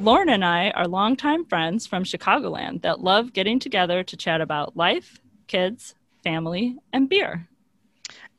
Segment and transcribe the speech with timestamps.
[0.00, 4.76] Lauren and I are longtime friends from Chicagoland that love getting together to chat about
[4.76, 7.48] life, kids, family, and beer.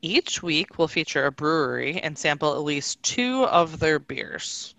[0.00, 4.76] Each week, we'll feature a brewery and sample at least two of their beers.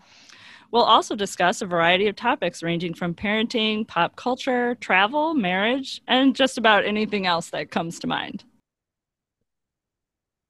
[0.72, 6.34] We'll also discuss a variety of topics ranging from parenting, pop culture, travel, marriage, and
[6.34, 8.46] just about anything else that comes to mind.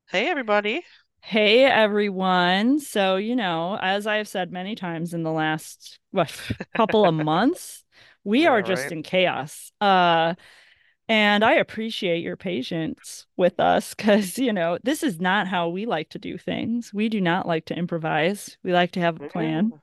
[0.10, 0.84] Hey, everybody.
[1.22, 2.80] Hey everyone.
[2.80, 6.34] So, you know, as I have said many times in the last what
[6.76, 7.84] couple of months,
[8.24, 8.92] we Yeah, are just right.
[8.92, 9.72] in chaos.
[9.82, 10.36] Uh
[11.10, 15.86] and I appreciate your patience with us cuz you know, this is not how we
[15.86, 16.94] like to do things.
[16.94, 18.58] We do not like to improvise.
[18.64, 19.76] We like to have a plan.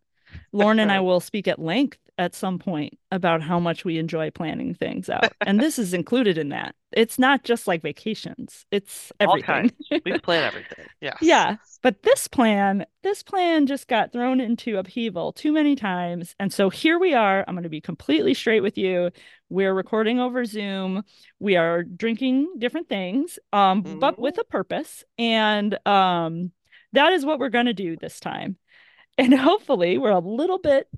[0.53, 4.31] Lauren and I will speak at length at some point about how much we enjoy
[4.31, 5.33] planning things out.
[5.43, 6.75] And this is included in that.
[6.93, 8.65] It's not just like vacations.
[8.71, 9.71] It's All everything.
[10.05, 10.87] We plan everything.
[11.01, 11.15] Yeah.
[11.21, 16.35] Yeah, but this plan, this plan just got thrown into upheaval too many times.
[16.41, 17.45] And so here we are.
[17.47, 19.11] I'm going to be completely straight with you.
[19.51, 21.05] We're recording over Zoom.
[21.39, 25.05] We are drinking different things, um, but with a purpose.
[25.19, 26.51] And um,
[26.93, 28.57] that is what we're going to do this time.
[29.19, 30.89] And hopefully we're a little bit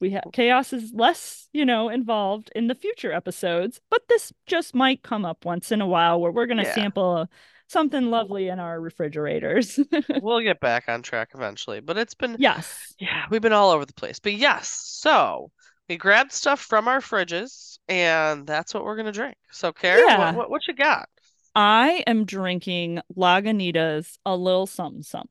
[0.00, 4.74] we have chaos is less, you know, involved in the future episodes, but this just
[4.74, 6.72] might come up once in a while where we're going to Yeah.
[6.74, 7.26] sample uh,
[7.68, 9.78] something lovely in our refrigerators.
[10.22, 12.94] We'll get back on track eventually, but it's been, yes.
[12.98, 14.18] yeah, we've been all over the place.
[14.18, 15.50] But yes, so
[15.88, 19.36] we grabbed stuff from our fridges, and that's what we're gonna drink.
[19.50, 20.26] So, Karen, Yeah.
[20.32, 21.08] what, what what you got?
[21.54, 25.28] I am drinking Lagunitas a little something something,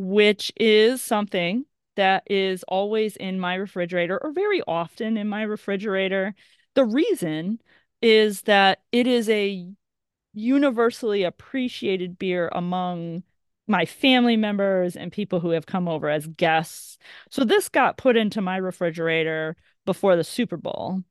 [0.00, 1.66] which is something
[1.96, 6.34] that is always in my refrigerator or very often in my refrigerator.
[6.74, 7.60] The reason
[8.00, 9.66] is that it is a
[10.32, 13.24] universally appreciated beer among
[13.68, 16.96] my family members and people who have come over as guests.
[17.30, 21.02] So this got put into my refrigerator before the Super Bowl.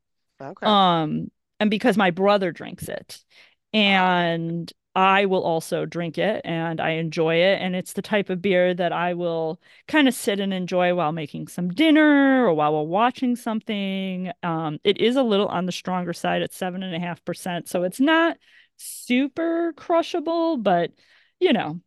[0.41, 0.65] Okay.
[0.65, 1.29] Um,
[1.59, 3.23] and because my brother drinks it,
[3.71, 7.61] and I will also drink it and I enjoy it.
[7.61, 11.13] And it's the type of beer that I will kind of sit and enjoy while
[11.13, 14.29] making some dinner or while we're watching something.
[14.43, 17.69] Um, it is a little on the stronger side at seven and a half percent.
[17.69, 18.37] So it's not
[18.75, 20.91] super crushable, but
[21.39, 21.79] you know,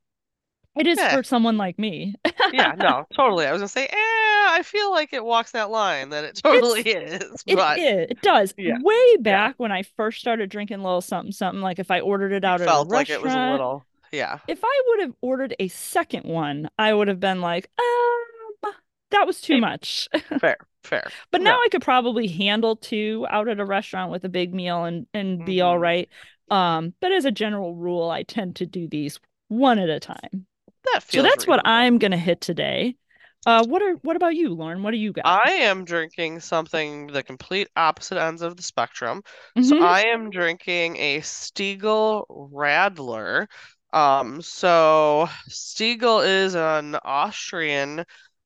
[0.76, 1.16] it is Yeah.
[1.16, 2.14] for someone like me.
[2.52, 3.46] Yeah, no, totally.
[3.46, 6.82] I was gonna say, eh, I feel like it walks that line that it totally
[6.82, 8.10] is, It but is.
[8.10, 8.54] It does.
[8.56, 8.78] Yeah.
[8.80, 12.32] Way back when I first started drinking a little something, something, like if I ordered
[12.32, 12.88] it out at a restaurant.
[12.88, 14.38] felt like it was a little, yeah.
[14.48, 18.72] if I would have ordered a second one, I would have been like, um,
[19.10, 20.08] that was too much.
[20.40, 21.10] Fair, fair.
[21.30, 21.56] But now No.
[21.62, 25.44] I could probably handle two out at a restaurant with a big meal and and
[25.44, 25.80] be all Mhm.
[25.82, 26.08] right.
[26.50, 30.46] Um, but as a general rule, I tend to do these one at a time.
[30.93, 31.60] That So feels that's what.
[31.65, 32.97] I'm gonna hit today.
[33.47, 34.82] Uh, what are what about you, Lauren?
[34.82, 35.25] What do you got?
[35.25, 39.22] I am drinking something the complete opposite ends of the spectrum.
[39.60, 39.78] So Mhm.
[39.78, 43.47] I am drinking a Stiegl Radler.
[43.93, 48.04] Um, so Stiegl is an Austrian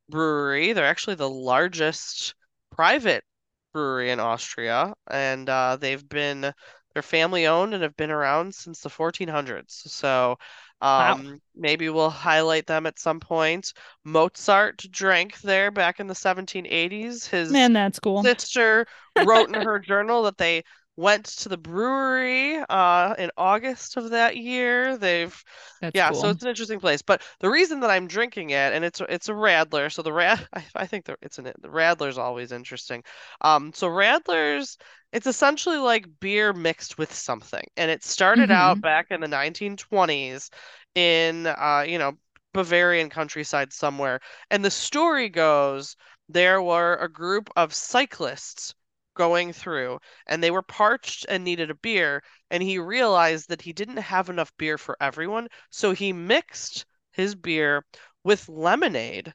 [0.09, 0.73] brewery.
[0.73, 2.35] They're actually the largest
[2.73, 3.25] private
[3.73, 6.53] brewery in Austria, and uh, they've been
[6.95, 9.83] they're family owned and have been around since the 1400s.
[9.93, 10.39] So
[10.81, 11.15] Wow.
[11.15, 13.73] um, maybe we'll highlight them at some point.
[14.05, 17.27] Mozart drank there back in the 1780s.
[17.27, 18.23] His Man, that's cool.
[18.23, 18.87] sister
[19.25, 20.65] wrote in her journal that they
[20.97, 24.97] went to the brewery uh, in August of that year.
[24.97, 25.43] They've
[25.81, 27.01] That's yeah, so it's an interesting place.
[27.01, 30.47] But the reason that I'm drinking it, and it's it's a Radler, so the Rad
[30.55, 33.03] I, I think that it's an the Radler's always interesting.
[33.41, 34.77] Um, so Radler's
[35.13, 38.83] it's essentially like beer mixed with something, and it started out Mhm.
[38.83, 40.51] back in the 1920s
[40.95, 42.13] in uh, you know,
[42.53, 44.21] Bavarian countryside somewhere.
[44.51, 45.97] And the story goes
[46.29, 48.75] there were a group of cyclists
[49.17, 49.99] going through,
[50.29, 54.31] and they were parched and needed a beer, and he realized that he didn't have
[54.31, 57.85] enough beer for everyone, so he mixed his beer
[58.23, 59.35] with lemonade.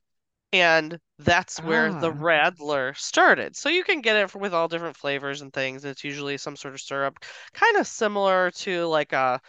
[0.54, 2.14] And that's where the Ah.
[2.14, 3.56] Radler started.
[3.56, 5.86] So you can get it with all different flavors and things.
[5.86, 7.20] It's usually some sort of syrup,
[7.54, 9.40] kind of similar to like a,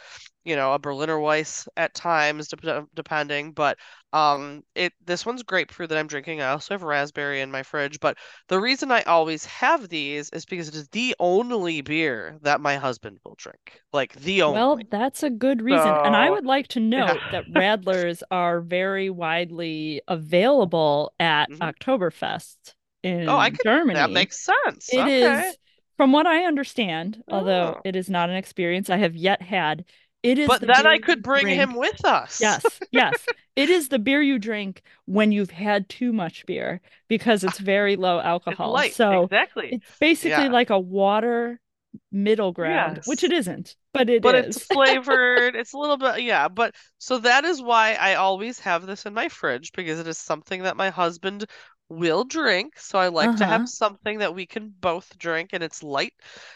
[0.44, 3.52] you know, a Berliner Weiss at times, dep- depending.
[3.52, 3.78] But
[4.12, 6.42] um, it this one's grapefruit that I'm drinking.
[6.42, 7.98] I also have raspberry in my fridge.
[8.00, 12.60] But the reason I always have these is because it is the only beer that
[12.60, 13.80] my husband will drink.
[13.92, 14.58] Like the only.
[14.58, 15.88] Well, that's a good reason.
[15.88, 21.48] And I would like to note that Radlers are very widely available at.
[21.62, 21.90] Mm-hmm.
[21.90, 23.94] Oktoberfest in Oh, I could, Germany.
[23.94, 24.88] that makes sense.
[24.92, 25.48] It Okay.
[25.48, 25.56] is,
[25.96, 27.80] from what I understand, although Oh.
[27.84, 29.84] it is not an experience I have yet had,
[30.22, 32.40] it is But then I could bring him with us.
[32.40, 33.14] Yes, yes.
[33.56, 37.96] It is the beer you drink when you've had too much beer because it's very
[37.96, 38.72] low It's alcohol.
[38.72, 38.94] light.
[38.94, 39.70] So Exactly.
[39.72, 40.52] it's basically Yeah.
[40.52, 41.60] like a water
[42.10, 44.46] middle ground, which it isn't, but it But is.
[44.46, 45.56] it's flavored.
[45.56, 46.48] It's a little bit, yeah.
[46.48, 50.18] But so that is why I always have this in my fridge because it is
[50.18, 51.46] something that my husband
[51.88, 52.78] will drink.
[52.78, 53.46] So I like to Uh-huh.
[53.46, 56.14] have something that we can both drink and it's light.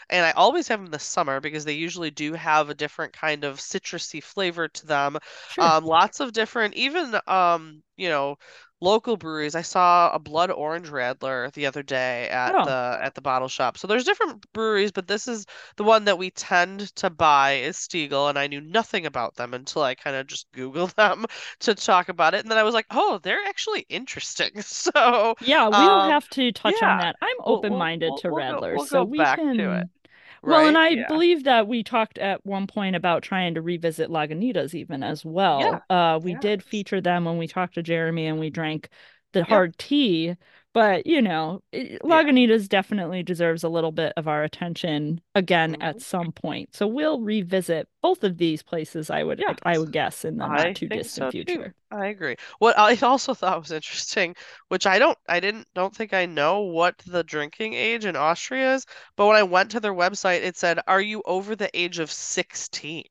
[0.09, 3.13] And I always have them in the summer because they usually do have a different
[3.13, 5.17] kind of citrusy flavor to them.
[5.45, 5.71] Sure.
[5.71, 8.37] Um, lots of different, even um, you know,
[8.81, 9.55] local breweries.
[9.55, 12.63] I saw a blood orange radler the other day at Oh.
[12.63, 13.77] the at the bottle shop.
[13.77, 15.45] So there's different breweries, but this is
[15.77, 19.53] the one that we tend to buy is Stiegl, and I knew nothing about them
[19.53, 21.25] until I kind of just Googled them
[21.61, 22.41] to talk about it.
[22.41, 24.51] And then I was like, oh, they're actually interesting.
[24.61, 27.15] So Yeah, we'll um, have to touch on that.
[27.21, 29.87] I'm we'll open-minded we'll, to we'll go Radlers, we'll so go we back to it,
[29.87, 29.89] can.
[30.45, 30.77] Well, and?
[30.77, 31.07] I Yeah.
[31.07, 35.25] believe that we talked at one point about trying to revisit Lagunitas even as
[35.55, 35.67] Yeah.
[35.69, 35.83] well.
[35.89, 38.89] Uh, we did feature them when we talked to Jeremy and we drank
[39.33, 40.35] the hard tea.
[40.77, 41.97] But, you know, Yeah.
[42.03, 45.81] Lagunitas definitely deserves a little bit of our attention again Mhm.
[45.81, 46.75] at some point.
[46.75, 50.49] So we'll revisit both of these places, I would I would guess, in the I
[50.49, 51.33] not too distant so too.
[51.33, 51.73] future.
[51.91, 52.35] I agree.
[52.59, 54.35] What I also thought was interesting,
[54.67, 58.75] which I don't, I didn't, don't think I know what the drinking age in Austria
[58.75, 58.85] is,
[59.15, 62.11] but when I went to their website, it said, "Are you over the age of
[62.11, 63.05] 16?"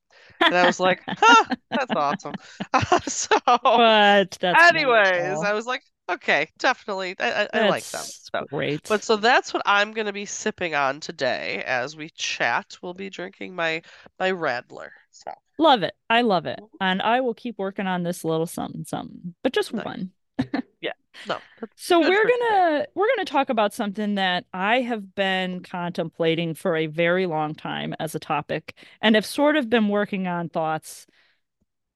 [0.51, 2.37] And I was like, "Huh, that's awesome."
[3.09, 3.39] So,
[3.75, 5.43] But that's anyways.
[5.43, 8.82] I was like, "Okay, definitely, I, I, I like them." So, great.
[8.88, 12.76] but so that's what I'm gonna be sipping on today as we chat.
[12.82, 13.82] We'll be drinking my
[14.19, 14.91] my Radler.
[15.11, 15.94] So, Love it.
[16.11, 16.61] I love it.
[16.81, 19.85] And I will keep working on this little something something, but just Nice.
[19.85, 20.11] one.
[20.81, 20.93] Yeah.
[21.26, 21.38] No,
[21.75, 26.87] So we're gonna we're gonna talk about something that I have been contemplating for a
[26.87, 31.06] very long time as a topic and have sort of been working on thoughts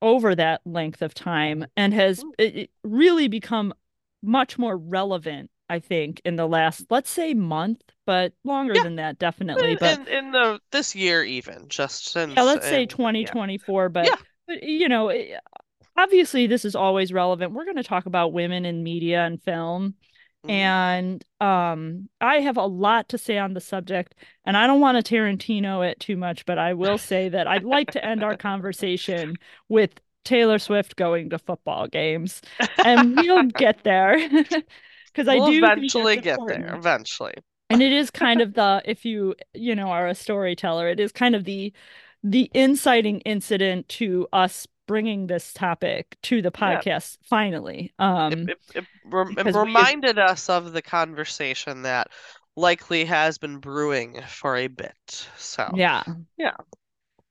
[0.03, 2.25] over that length of time and has
[2.83, 3.75] really become
[4.23, 8.81] much more relevant, I think, in the last, let's say month, but longer Yeah.
[8.81, 9.73] than that, definitely.
[9.73, 12.89] In, But in in the this year even just since yeah, let's say in,
[13.19, 15.39] yeah 2024, but, yeah but you know, eh,
[15.97, 17.53] obviously this is always relevant.
[17.53, 19.95] We're going to talk about women in media and film.
[20.43, 20.73] mhm.
[20.89, 24.15] And um, I have a lot to say on the subject,
[24.45, 27.65] and I don't want to Tarantino it too much, but I will say that I'd
[27.65, 29.39] like to end our conversation
[29.69, 32.43] with Taylor Swift going to football games,
[32.85, 34.17] and we'll get there.
[35.13, 37.35] Because I we'll do eventually get there eventually.
[37.69, 41.11] And it is kind of the, if you, you know, are a storyteller, it is
[41.11, 41.73] kind of the
[42.23, 46.81] the inciting incident to us bringing this topic to the yeah.
[46.81, 47.93] podcast finally.
[47.99, 52.09] it, Um, it, it, rem- it because we reminded us of the conversation that
[52.57, 55.71] likely has been brewing for a bit so.
[55.75, 56.03] Yeah.
[56.37, 56.57] yeah.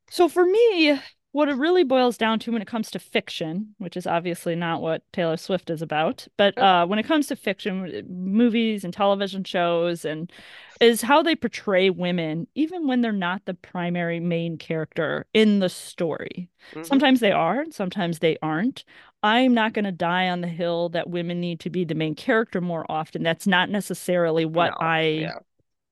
[0.09, 0.99] So for me,
[1.31, 4.81] what it really boils down to when it comes to fiction, which is obviously not
[4.81, 9.43] what Taylor Swift is about, but uh, when it comes to fiction, movies and television
[9.43, 10.31] shows, and
[10.79, 15.69] is how they portray women, even when they're not the primary main character in the
[15.69, 16.49] story.
[16.73, 18.83] hmm Sometimes they are, and sometimes they aren't.
[19.21, 22.15] I'm not going to die on the hill that women need to be the main
[22.15, 23.21] character more often.
[23.21, 25.39] That's not necessarily what no I yeah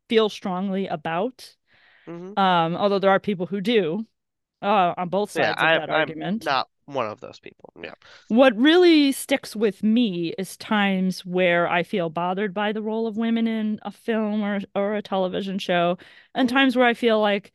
[0.10, 1.56] feel strongly about.
[2.08, 4.06] hmm Um, although there are people who do,
[4.62, 6.42] uh, on both yeah sides of I, that I'm argument.
[6.42, 7.94] not one of those people yeah
[8.30, 13.16] What really sticks with me is times where I feel bothered by the role of
[13.18, 15.98] women in a film or or a television show,
[16.36, 17.54] and times where I feel like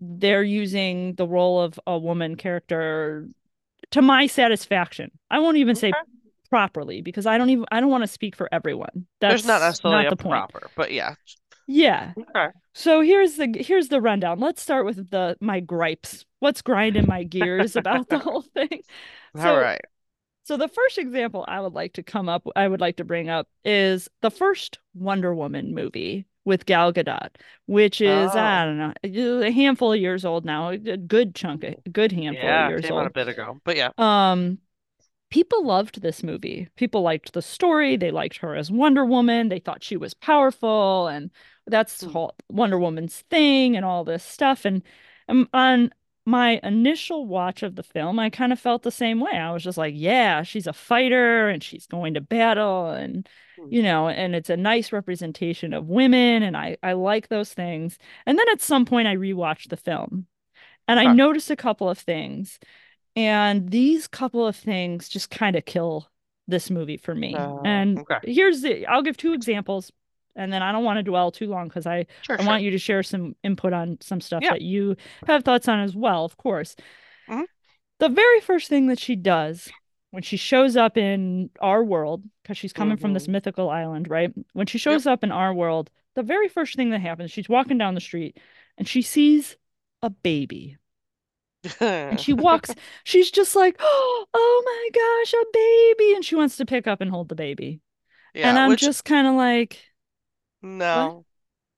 [0.00, 3.28] they're using the role of a woman character
[3.92, 5.10] to my satisfaction.
[5.30, 5.96] I won't even say
[6.50, 9.06] properly because I don't even I don't want to speak for everyone.
[9.28, 10.52] there's not That's necessarily not a the point.
[10.52, 11.14] proper but yeah
[11.66, 12.14] Yeah.
[12.18, 14.40] okay So here's the here's the rundown.
[14.40, 16.24] Let's start with the my gripes.
[16.44, 18.82] What's grinding my gears about the whole thing?
[19.34, 19.80] all So right
[20.44, 23.28] so the first example I would like to come up I would like to bring
[23.30, 27.30] up is the first Wonder Woman movie with Gal Gadot,
[27.66, 31.64] which is oh I don't know, a handful of years old now, a good chunk,
[31.64, 34.58] a good handful of yeah years came out a bit ago but yeah Um
[35.30, 36.68] people loved this movie.
[36.76, 37.96] People liked the story.
[37.96, 39.48] They liked her as Wonder Woman.
[39.48, 41.30] They thought she was powerful, and
[41.66, 42.06] that's Hmm.
[42.06, 44.64] whole Wonder Woman's thing and all this stuff.
[44.64, 44.82] And
[45.28, 45.92] um, on
[46.26, 49.32] my initial watch of the film, I kind of felt the same way.
[49.32, 53.70] I was just like, yeah, she's a fighter and she's going to battle and Hmm.
[53.70, 57.98] you know, and it's a nice representation of women and I I like those things.
[58.26, 60.26] And then at some point I rewatched the film
[60.88, 61.08] and I Huh.
[61.08, 62.58] noticed a couple of things.
[63.16, 66.08] And these couple of things just kind of kill
[66.48, 67.52] this movie for me.
[67.62, 68.18] Uh, And okay.
[68.22, 69.92] here's the I'll give two examples
[70.36, 72.46] and then I don't want to dwell too long because I Sure, I sure.
[72.46, 74.50] want you to share some input on some stuff Yeah.
[74.52, 76.76] that you have thoughts on as well, of course.
[77.28, 77.44] Mhm.
[78.00, 79.70] The very first thing that she does
[80.10, 83.32] when she shows up in our world, because she's coming from this Mhm.
[83.32, 84.32] mythical island, right?
[84.52, 87.78] When she shows up in our world, the very first thing that happens, she's walking
[87.78, 88.36] down the street
[88.78, 89.56] and she sees
[90.02, 90.76] a baby.
[91.80, 92.70] And she walks,
[93.04, 96.14] she's just like, oh my gosh, a baby.
[96.14, 97.80] And she wants to pick up and hold the baby.
[98.34, 99.80] Yeah, and I'm which just kind of like,
[100.64, 101.24] no.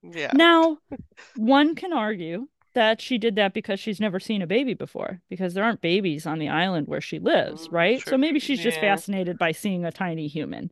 [0.03, 0.31] Yeah.
[0.35, 0.79] Now,
[1.37, 5.55] one can argue that she did that because she's never seen a baby before, because
[5.55, 8.01] there aren't babies on the island where she lives, Mm, right?
[8.01, 8.83] true, So maybe she's just Yeah.
[8.83, 10.71] fascinated by seeing a tiny human.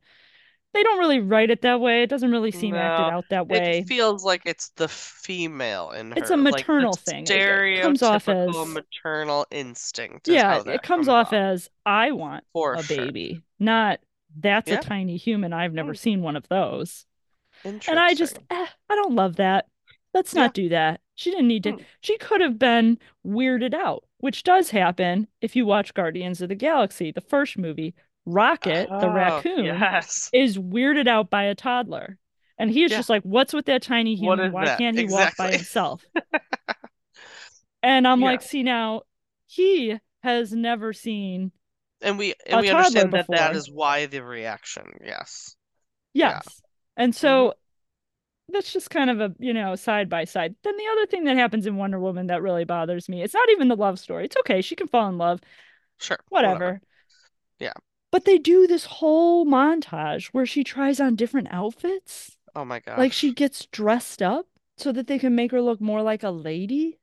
[0.73, 2.03] They don't really write it that way.
[2.03, 3.79] It doesn't really seem acted No, out that way.
[3.79, 6.17] It feels like it's the female in her.
[6.17, 7.23] It's a like maternal thing.
[7.23, 12.43] It- it comes off as- maternal instinct yeah, it comes comes off as I want
[12.51, 13.05] for a sure.
[13.05, 13.99] baby, not
[14.37, 14.79] that's Yeah.
[14.79, 15.53] a tiny human.
[15.53, 15.97] I've never Hmm.
[15.97, 17.05] seen one of those.
[17.65, 19.65] And I just, eh, I don't love that.
[20.13, 20.43] Let's Yeah.
[20.43, 21.01] not do that.
[21.15, 21.71] She didn't need to.
[21.73, 21.81] Hmm.
[22.01, 26.55] She could have been weirded out, which does happen if you watch Guardians of the
[26.55, 27.93] Galaxy, the first movie.
[28.27, 30.29] Rocket, the Oh, raccoon, yes.
[30.33, 32.17] is weirded out by a toddler.
[32.57, 32.97] And he's Yeah.
[32.97, 34.51] just like, What's with that tiny human?
[34.51, 34.77] Why that?
[34.79, 36.03] can't he walk by himself?
[37.83, 38.25] and I'm Yeah.
[38.25, 39.03] like, See, now
[39.47, 41.51] he has never seen,
[42.01, 43.57] And we and we understand that that before.
[43.57, 44.85] is why the reaction.
[45.03, 45.55] Yes.
[46.13, 46.61] Yes.
[46.97, 48.53] And so mm-hmm.
[48.53, 50.55] that's just kind of a, you know, side by side.
[50.63, 53.49] Then the other thing that happens in Wonder Woman that really bothers me, it's not
[53.49, 54.25] even the love story.
[54.25, 54.61] It's okay.
[54.61, 55.41] She can fall in love,
[55.99, 56.19] Sure.
[56.29, 56.81] whatever.
[57.59, 57.73] Yeah.
[58.11, 62.37] But they do this whole montage where she tries on different outfits.
[62.55, 62.97] Oh my god.
[62.97, 64.47] Like she gets dressed up
[64.77, 66.97] so that they can make her look more like a lady.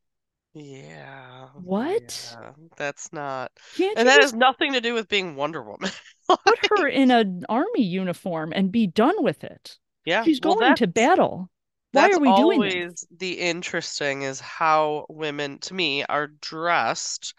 [0.55, 1.49] Yeah.
[1.63, 2.37] What?
[2.39, 2.53] Yeah.
[2.77, 3.53] That's not.
[3.77, 5.91] Can't And that just has nothing to do with being Wonder Woman.
[6.29, 9.79] put her in an army uniform and be done with it?
[10.05, 10.25] Yeah.
[10.25, 11.51] She's well, going to battle.
[11.93, 12.75] Why are we doing this?
[12.75, 17.35] always the interesting is how women, to me, are dressed,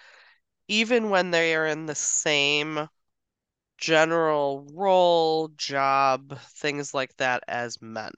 [0.68, 2.88] even when they are in the same
[3.78, 8.12] general role, job, things like that as men,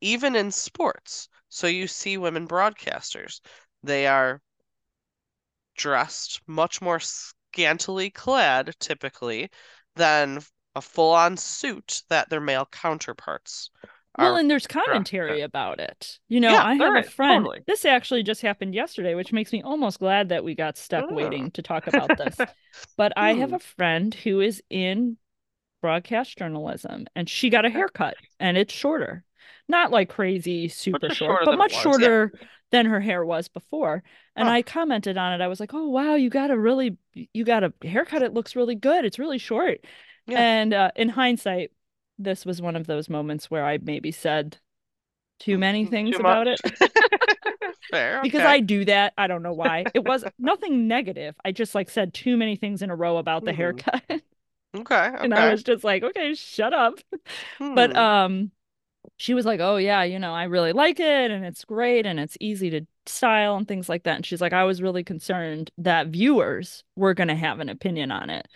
[0.00, 1.28] even in sports.
[1.48, 3.40] So you see women broadcasters,
[3.82, 4.40] they are
[5.76, 9.50] dressed much more scantily clad, typically,
[9.94, 10.40] than
[10.74, 13.70] a full-on suit that their male counterparts
[14.18, 15.44] Well, and there's commentary in.
[15.44, 16.18] about it.
[16.28, 17.44] You know, Yeah, I have a friend.
[17.44, 17.60] totally.
[17.66, 21.14] This actually just happened yesterday, which makes me almost glad that we got stuck Oh.
[21.14, 22.36] waiting to talk about this.
[22.96, 23.54] But I have Hmm.
[23.54, 25.16] a friend who is in
[25.80, 29.24] broadcast journalism and she got a haircut and it's shorter.
[29.68, 32.10] Not like crazy super short, but much was, yeah.
[32.10, 32.32] shorter
[32.70, 34.02] than her hair was before.
[34.36, 34.54] And Huh.
[34.56, 35.44] I commented on it.
[35.44, 38.22] I was like, "Oh, wow, you got a really you got a haircut.
[38.22, 39.04] It looks really good.
[39.04, 39.80] It's really short."
[40.26, 40.38] Yeah.
[40.40, 41.72] And uh, in hindsight,
[42.24, 44.58] this was one of those moments where I maybe said
[45.40, 46.60] too many things Too about it
[47.90, 48.44] Fair, because.
[48.44, 49.12] I do that.
[49.18, 49.88] I don't know why.
[49.94, 51.34] It was nothing negative.
[51.44, 53.52] I just like said too many things in a row about the Mhm.
[53.52, 54.02] haircut.
[54.74, 56.98] Okay, and I was just like, okay, shut up.
[57.74, 57.96] But Hmm.
[57.96, 58.52] um
[59.18, 62.20] she was like, "Oh yeah, you know, I really like it and it's great and
[62.20, 65.70] it's easy to style and things like that." And she's like, "I was really concerned
[65.78, 68.48] that viewers were going to have an opinion on it."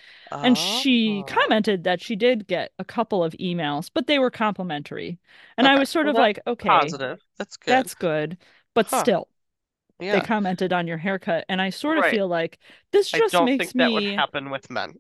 [0.43, 1.25] And she Oh.
[1.25, 5.19] commented that she did get a couple of emails, but they were complimentary.
[5.57, 7.19] And I was sort well, of like, "Okay, Positive.
[7.39, 7.71] That's good.
[7.73, 8.39] that's good."
[8.75, 9.01] But Huh.
[9.01, 9.29] still,
[9.99, 12.11] they commented on your haircut and I sort of Right.
[12.13, 12.59] feel like
[12.93, 14.95] this I just don't makes think that would me happen with men.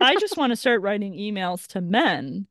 [0.00, 2.46] I just want to start writing emails to men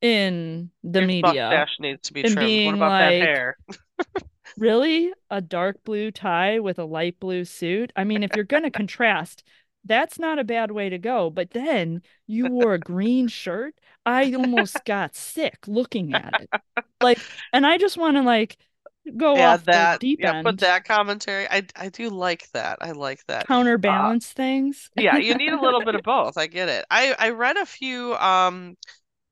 [0.00, 1.48] in the Your media.
[1.50, 2.66] mustache needs to be trimmed.
[2.66, 3.56] What about like- that hair?
[4.60, 5.12] Really?
[5.30, 7.92] A dark blue tie with a light blue suit?
[7.96, 9.42] I mean, if you're going to contrast,
[9.84, 11.30] that's not a bad way to go.
[11.30, 13.74] But then you wore a green shirt.
[14.06, 16.50] I almost got sick looking at it.
[17.00, 18.58] Like, and I just want to like
[19.16, 20.00] go Yeah, off the that.
[20.00, 21.48] deep Yeah, end, put that commentary.
[21.48, 22.78] I I do like that.
[22.80, 23.48] I like that.
[23.48, 24.90] counterbalance things.
[24.96, 26.36] Yeah, you need a little bit of both.
[26.36, 26.84] I get it.
[26.90, 28.76] I I read a few um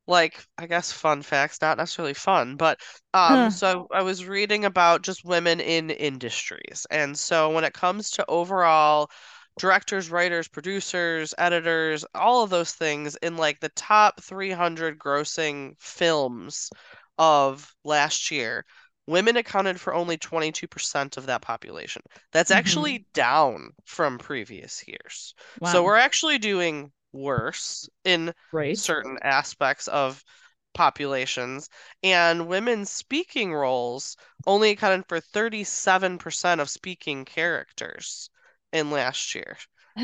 [0.08, 2.80] like I guess fun facts, not necessarily fun, but
[3.14, 3.50] um Huh.
[3.50, 6.86] so I was reading about just women in industries.
[6.90, 9.10] And so when it comes to overall
[9.58, 16.70] directors, writers, producers, editors, all of those things in like the top 300 grossing films
[17.18, 18.64] of last year,
[19.06, 22.02] women accounted for only 22% of that population.
[22.32, 22.52] That's Mhm.
[22.52, 25.34] actually down from previous years.
[25.60, 25.64] Wow.
[25.64, 28.82] So we're actually doing worse in Great.
[28.82, 30.24] certain aspects of
[30.74, 31.68] populations,
[32.02, 38.30] and women's speaking roles only accounted for 37% of speaking characters
[38.72, 39.56] in last year.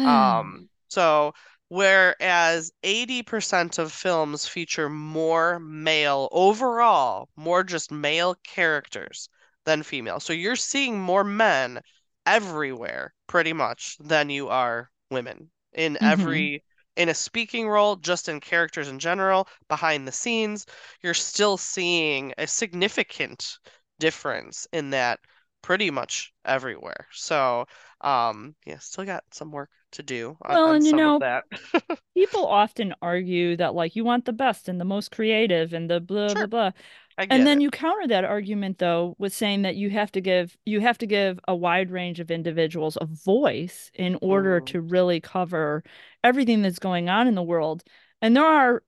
[0.05, 1.35] Um, so
[1.69, 9.29] whereas 80% of films feature more male overall, more just male characters
[9.65, 10.21] than female.
[10.21, 11.81] So you're seeing more men
[12.27, 16.53] everywhere pretty much than you are women in Mhm.
[16.57, 16.63] every
[16.97, 20.67] in a speaking role, just in characters in general, behind the scenes,
[21.03, 23.59] you're still seeing a significant
[23.99, 25.21] difference in that
[25.63, 27.07] pretty much everywhere.
[27.13, 27.67] So,
[28.01, 31.21] um, yeah, still got some work to do on, Well, on and you some know,
[31.21, 31.45] that.
[32.15, 36.01] people often argue that like you want the best and the most creative and the
[36.01, 36.67] blah blah Sure, blah.
[36.67, 36.73] I
[37.31, 37.63] And then it.
[37.63, 41.07] you counter that argument though with saying that you have to give you have to
[41.07, 45.83] give a wide range of individuals a voice in order Mm, to really cover
[46.23, 47.83] everything that's going on in the world.
[48.21, 48.83] And there are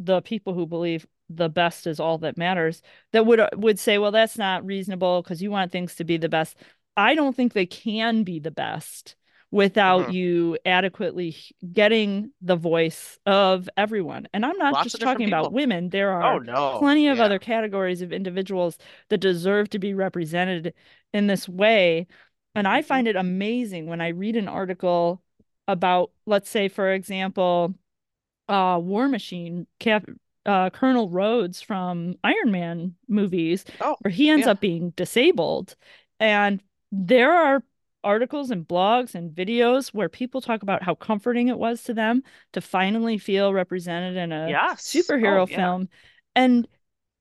[0.00, 4.12] the people who believe the best is all that matters that would would say, well,
[4.12, 6.56] that's not reasonable because you want things to be the best.
[6.96, 9.16] I don't think they can be the best
[9.52, 10.10] without mhm.
[10.10, 11.36] you adequately
[11.72, 14.28] getting the voice of everyone.
[14.34, 15.90] And I'm not Lots just talking about women.
[15.90, 17.24] There Oh are no, plenty of yeah.
[17.26, 18.78] other categories of individuals
[19.10, 20.74] that deserve to be represented
[21.14, 22.08] in this way.
[22.56, 22.84] And I Mhm.
[22.84, 25.22] find it amazing when I read an article
[25.68, 27.74] about, let's say, for example,
[28.48, 30.04] uh War Machine, Cap
[30.46, 34.52] uh Colonel Rhodes from Iron Man movies, Oh, where he ends yeah.
[34.52, 35.76] up being disabled.
[36.20, 37.62] And there are
[38.04, 42.22] articles and blogs and videos where people talk about how comforting it was to them
[42.52, 44.82] to finally feel represented in a Yes.
[44.82, 45.56] superhero Oh, yeah.
[45.56, 45.88] film.
[46.34, 46.68] And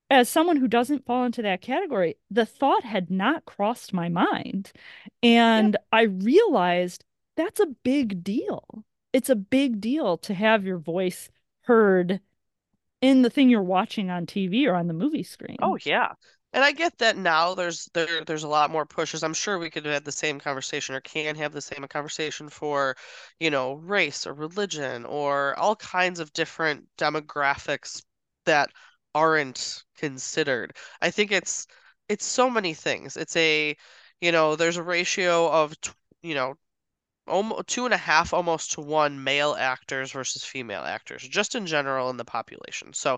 [0.10, 4.72] as someone who doesn't fall into that category, the thought had not crossed my mind.
[5.24, 7.06] And I realized
[7.38, 8.84] that's a big deal.
[9.14, 11.30] It's a big deal to have your voice
[11.64, 12.20] heard
[13.02, 15.58] in the thing you're watching on TV or on the movie oh, screen.
[15.62, 16.14] Oh yeah.
[16.54, 19.24] And I get that now there's there there's a lot more pushes.
[19.24, 22.50] I'm sure we could have had the same conversation or can have the same conversation
[22.50, 22.96] for,
[23.40, 28.02] you know, race or religion or all kinds of different demographics
[28.46, 28.70] that
[29.16, 30.76] aren't considered.
[31.02, 31.68] I think it's
[32.10, 33.16] it's so many things.
[33.18, 33.76] It's a,
[34.22, 35.74] you know, there's a ratio of,
[36.22, 36.56] you know,
[37.32, 41.66] almost two and a half almost to one male actors versus female actors, just in
[41.68, 42.94] general in the population.
[42.94, 43.18] So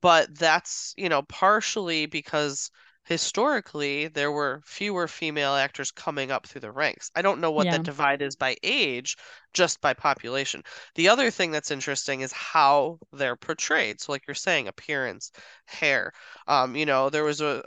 [0.00, 2.70] but that's, you know, partially because
[3.04, 7.10] historically there were fewer female actors coming up through the ranks.
[7.16, 7.70] I don't know what Yeah.
[7.70, 9.16] that divide is by age,
[9.54, 10.62] just by population.
[10.94, 14.00] The other thing that's interesting is how they're portrayed.
[14.00, 15.32] So, like you're saying, appearance,
[15.66, 16.12] hair.
[16.46, 17.62] Um, you know, there was a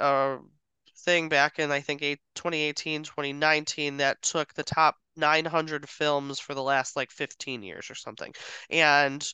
[0.00, 0.38] a, a
[1.06, 6.62] thing back in I think 2018, 2019 that took the top 900 films for the
[6.62, 8.34] last like 15 years or something.
[8.68, 9.26] And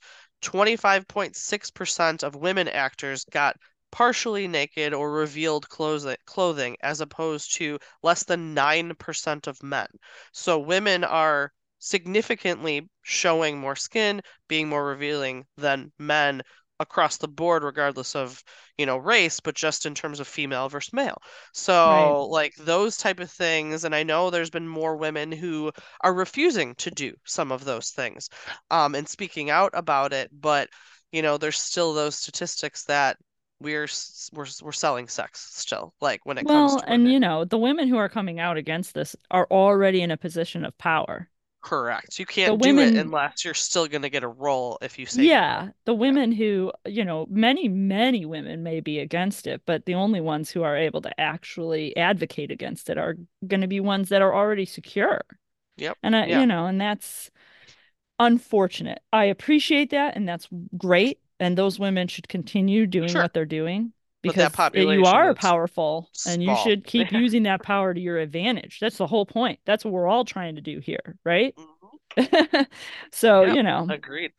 [0.43, 3.57] 25.6% of women actors got
[3.91, 9.87] partially naked or revealed clothing, clothing as opposed to less than 9% of men.
[10.33, 16.43] So women are significantly showing more skin, being more revealing than men
[16.83, 18.43] across the board, regardless of,
[18.79, 21.23] you know, race, but just in terms of female versus male.
[21.53, 22.29] So, Right.
[22.31, 26.75] like those type of things, and I know there's been more women who are refusing
[26.77, 28.29] to do some of those things,
[28.71, 30.69] um, and speaking out about it, but
[31.13, 33.17] you know, there's still those statistics that
[33.61, 33.87] we're
[34.33, 37.11] we're we're selling sex still, like when it comes Well, to and women.
[37.11, 40.63] you know, the women who are coming out against this are already in a position
[40.65, 41.31] of power.
[41.63, 42.19] Correct.
[42.19, 45.23] You can't do it unless you're still going to get a role if you say
[45.23, 49.95] yeah, the women who, you know, many, many women may be against it, but the
[49.95, 54.09] only ones who are able to actually advocate against it are going to be ones
[54.09, 55.23] that are already secure.
[55.77, 55.99] Yep.
[56.03, 56.41] And I, Yeah.
[56.41, 57.31] you know, and that's
[58.19, 59.01] unfortunate.
[59.13, 61.21] I appreciate that, and that's great.
[61.41, 63.23] And those women should continue doing Sure.
[63.23, 68.01] what they're doing because you are powerful and you should keep using that power to
[68.01, 68.79] your advantage.
[68.81, 69.59] That's the whole point.
[69.65, 71.55] That's what we're all trying to do here, right?
[72.17, 72.67] Mhm.
[73.13, 73.57] So, Yep.
[73.57, 74.33] you know, Agreed.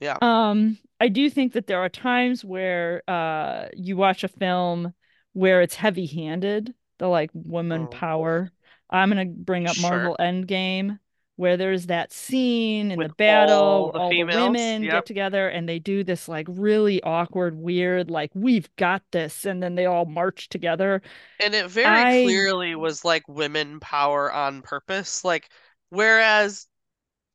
[0.00, 0.16] Yeah.
[0.22, 4.94] um, I do think that there are times where uh you watch a film
[5.32, 7.90] where it's heavy-handed, the like woman Mm.
[7.90, 8.50] power.
[8.90, 9.90] I'm gonna bring up Sure.
[9.90, 10.98] Marvel Endgame,
[11.40, 14.92] where there's that scene in With the battle all the all the women Yep.
[14.92, 19.62] get together and they do this like really awkward, weird, like we've got this, and
[19.62, 21.00] then they all march together.
[21.42, 25.24] And it very I clearly was like women power on purpose.
[25.24, 25.48] Like
[25.88, 26.66] Whereas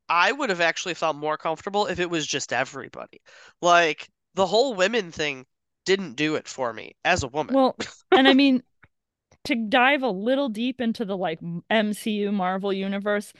[0.08, 3.22] I would have actually felt more comfortable if it was just everybody.
[3.62, 5.46] Like the whole women thing
[5.86, 7.56] didn't do it for me as a woman.
[7.56, 7.76] Well,
[8.12, 8.62] and I mean,
[9.46, 11.40] to dive a little deep into the like
[11.70, 13.34] MCU Marvel universe,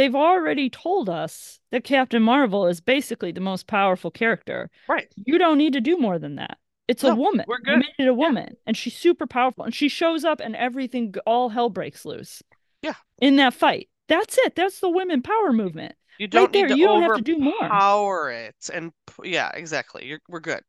[0.00, 4.70] they've already told us that Captain Marvel is basically the most powerful character.
[4.88, 5.12] Right.
[5.14, 6.56] You don't need to do more than that.
[6.88, 7.44] It's No, a woman.
[7.46, 7.78] we're You good.
[7.80, 11.50] made it a woman, and she's super powerful, and she shows up, and everything, all
[11.50, 12.42] hell breaks loose.
[12.80, 12.94] Yeah.
[13.20, 14.56] In that fight, that's it.
[14.56, 15.94] That's the women power movement.
[16.18, 17.68] You don't there, need to you don't have to do more.
[17.68, 18.70] Power it.
[18.72, 20.06] And yeah, exactly.
[20.06, 20.62] You're we're good.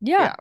[0.00, 0.34] Yeah.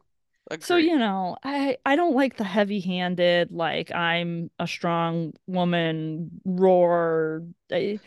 [0.50, 0.58] Yeah.
[0.62, 7.43] So, you know, I I don't like the heavy-handed, like I'm a strong woman roar.
[7.69, 8.00] I,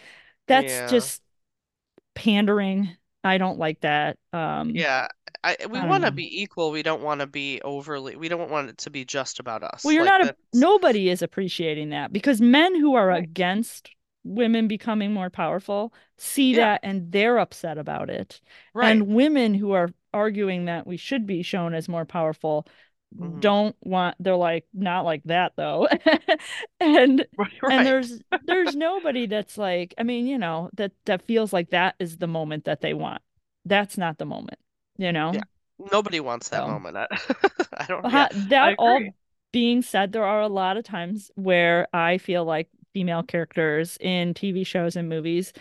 [0.50, 0.86] that's Yeah.
[0.88, 1.22] just
[2.14, 2.96] pandering.
[3.22, 4.18] I don't like that.
[4.32, 5.08] Um, Yeah.
[5.42, 6.70] I we want to be equal.
[6.70, 8.14] We don't want to be overly.
[8.16, 9.84] We don't want it to be just about us.
[9.84, 13.22] Well, you're Like not a, nobody is appreciating that because men who are Right.
[13.22, 13.90] against
[14.22, 16.56] women becoming more powerful see Yeah.
[16.72, 18.40] that and they're upset about it.
[18.74, 18.90] right.
[18.90, 22.66] And women who are arguing that we should be shown as more powerful
[23.18, 23.40] Mhm.
[23.40, 25.88] don't want they're like not like that though.
[26.80, 27.50] And Right.
[27.70, 31.94] and there's there's nobody that's like I mean, you know, that that feels like that
[31.98, 33.20] is the moment that they want.
[33.64, 34.58] That's not the moment,
[34.96, 35.32] you know?
[35.34, 35.42] Yeah.
[35.92, 36.96] Nobody wants that So- moment.
[37.00, 37.06] I,
[37.76, 38.04] I don't.
[38.06, 38.44] Ha- Yeah.
[38.48, 39.00] that all
[39.52, 44.34] being said, there are a lot of times where I feel like female characters in
[44.34, 45.52] TV shows and movies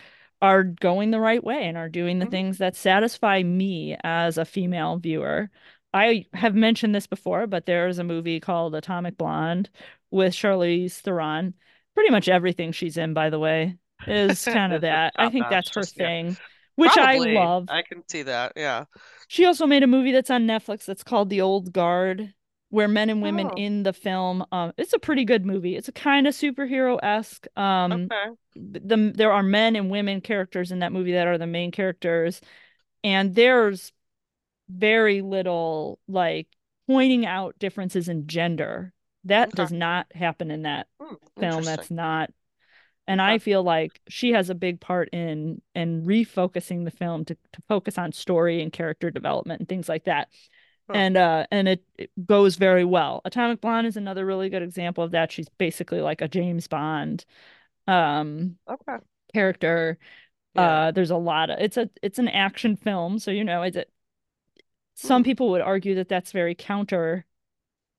[0.42, 2.30] are going the right way and are doing the Mhm.
[2.30, 5.50] things that satisfy me as a female viewer.
[5.92, 9.70] I have mentioned this before, but there is a movie called Atomic Blonde
[10.10, 11.54] with Charlize Theron.
[11.94, 13.76] Pretty much everything she's in, by the way,
[14.06, 15.12] is kind of that.
[15.16, 16.06] I think that's her just- yeah.
[16.06, 16.36] thing,
[16.76, 17.36] which Probably.
[17.36, 17.66] I love.
[17.68, 18.52] I can see that.
[18.56, 18.84] Yeah.
[19.28, 22.32] She also made a movie that's on Netflix that's called The Old Guard,
[22.70, 23.54] where men and women Oh.
[23.56, 24.44] in the film.
[24.52, 25.74] Um, it's a pretty good movie.
[25.76, 27.46] It's a kind of superhero-esque.
[27.56, 28.34] Um, Okay.
[28.54, 32.40] the there are men and women characters in that movie that are the main characters,
[33.02, 33.92] and there's
[34.70, 36.48] very little like
[36.88, 38.92] pointing out differences in gender.
[39.24, 39.54] That Okay.
[39.54, 41.64] does not happen in that Hmm, film.
[41.64, 42.30] That's not.
[43.06, 43.20] And.
[43.20, 47.62] I feel like she has a big part in in refocusing the film to, to
[47.68, 50.28] focus on story and character development and things like that.
[50.88, 51.00] Huh.
[51.00, 53.20] And uh and it, it goes very well.
[53.24, 55.32] Atomic Blonde is another really good example of that.
[55.32, 57.24] She's basically like a James Bond
[57.88, 59.00] um Okay.
[59.34, 59.98] character.
[60.54, 60.76] Yeah.
[60.78, 63.76] Uh there's a lot of it's a it's an action film, so you know, it's
[63.76, 63.84] a,
[65.00, 65.26] some Hmm.
[65.26, 67.24] people would argue that that's very counter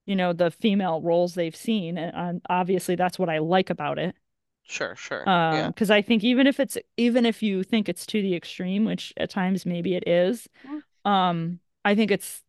[0.06, 4.16] you know the female roles they've seen and, obviously that's what I like about it.
[4.64, 4.96] Sure.
[4.96, 5.22] Sure.
[5.30, 5.68] Um, Yeah.
[5.68, 9.14] because I think even if it's even if you think it's to the extreme, which
[9.18, 11.10] at times maybe it is, Mm.
[11.12, 12.44] um, I think it's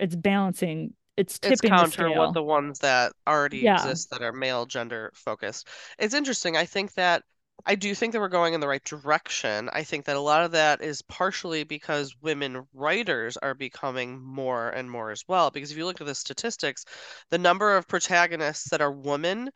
[0.00, 3.74] it's balancing, it's It's tipping the counter what the ones that already Yeah.
[3.76, 5.68] exist that are male gender focused.
[5.98, 6.56] It's interesting.
[6.56, 7.22] I think that
[7.68, 9.68] I do think that we're going in the right direction.
[9.74, 14.70] I think that a lot of that is partially because women writers are becoming more
[14.70, 15.50] and more as well.
[15.50, 16.86] Because if you look at the statistics,
[17.30, 19.50] the number of protagonists that are women,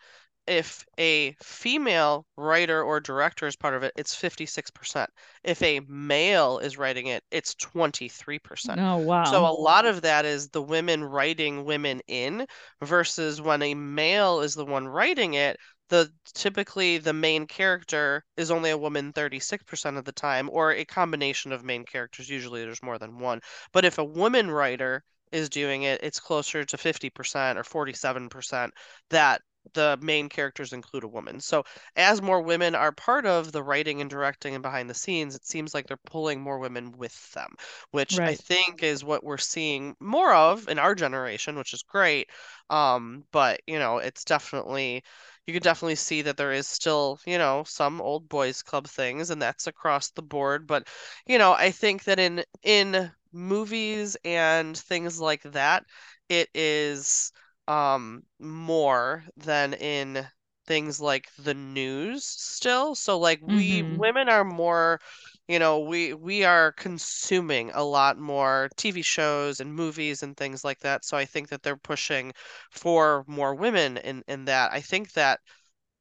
[0.47, 5.07] if a female writer or director is part of it, it's 56%.
[5.45, 8.77] If a male is writing it, it's 23%.
[8.79, 9.25] Oh wow.
[9.25, 12.47] So a lot of that is the women writing women in
[12.83, 15.57] versus when a male is the one writing it,
[15.93, 20.87] the typically the main character is only a woman 36% of the time, or a
[20.87, 22.31] combination of main characters.
[22.31, 23.43] Usually there's more than one.
[23.75, 28.71] But if a woman writer is doing it, it's closer to 50% or 47%
[29.11, 29.43] that
[29.75, 31.41] the main characters include a woman.
[31.41, 31.63] So
[31.95, 35.47] as more women are part of the writing and directing and behind the scenes, it
[35.47, 37.51] seems like they're pulling more women with them,
[37.91, 42.31] which I think is what we're seeing more of in our generation, which is great.
[42.71, 45.05] Um, but you know, it's definitely
[45.47, 49.31] you can definitely see that there is still, you know, some old boys club things,
[49.31, 50.67] and that's across the board.
[50.67, 50.87] But
[51.27, 55.85] you know, I think that in in movies and things like that,
[56.29, 57.33] it is
[57.69, 60.27] um more than in
[60.67, 62.95] things like the news still.
[62.95, 63.97] So like we Mhm.
[63.99, 65.01] women are more,
[65.49, 70.65] you know, we we are consuming a lot more TV shows and movies and things
[70.65, 71.05] like that.
[71.05, 72.33] So I think that they're pushing
[72.71, 74.73] for more women in in that.
[74.73, 75.41] I think that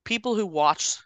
[0.04, 0.98] people who watch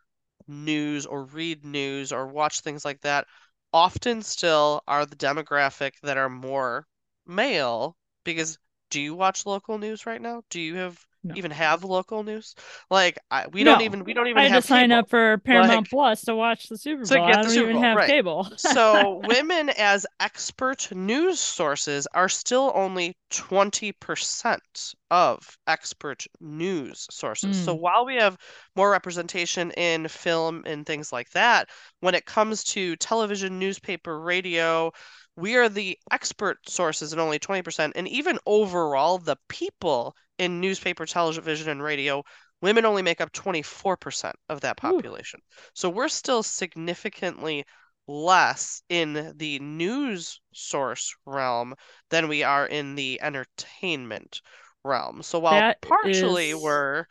[0.47, 3.25] news or read news or watch things like that
[3.73, 6.87] often still are the demographic that are more
[7.25, 8.57] male because
[8.89, 10.43] do you watch local news right now?
[10.49, 11.35] Do you have No.
[11.35, 12.55] even have local news?
[12.89, 14.91] Like I, we don't even we don't I even had have to sign cable.
[14.91, 17.23] up for Paramount Like, Plus to watch the Super Bowl.
[17.23, 18.03] get I don't Super even Bowl, have right.
[18.03, 18.49] cable.
[18.57, 27.57] So women as expert news sources are still only 20% of expert news sources.
[27.57, 27.75] So Mm.
[27.75, 28.37] while we have
[28.75, 34.91] more representation in film and things like that, when it comes to television, newspaper, radio,
[35.35, 37.93] we are the expert sources in only 20%.
[37.95, 42.23] And even overall, the people in newspaper, television, and radio,
[42.61, 45.03] women only make up 24% of that Ooh.
[45.03, 45.41] population.
[45.73, 47.65] So we're still significantly
[48.07, 51.75] less in the news source realm
[52.09, 54.41] than we are in the entertainment
[54.83, 55.23] realm.
[55.23, 57.05] So while That partially we're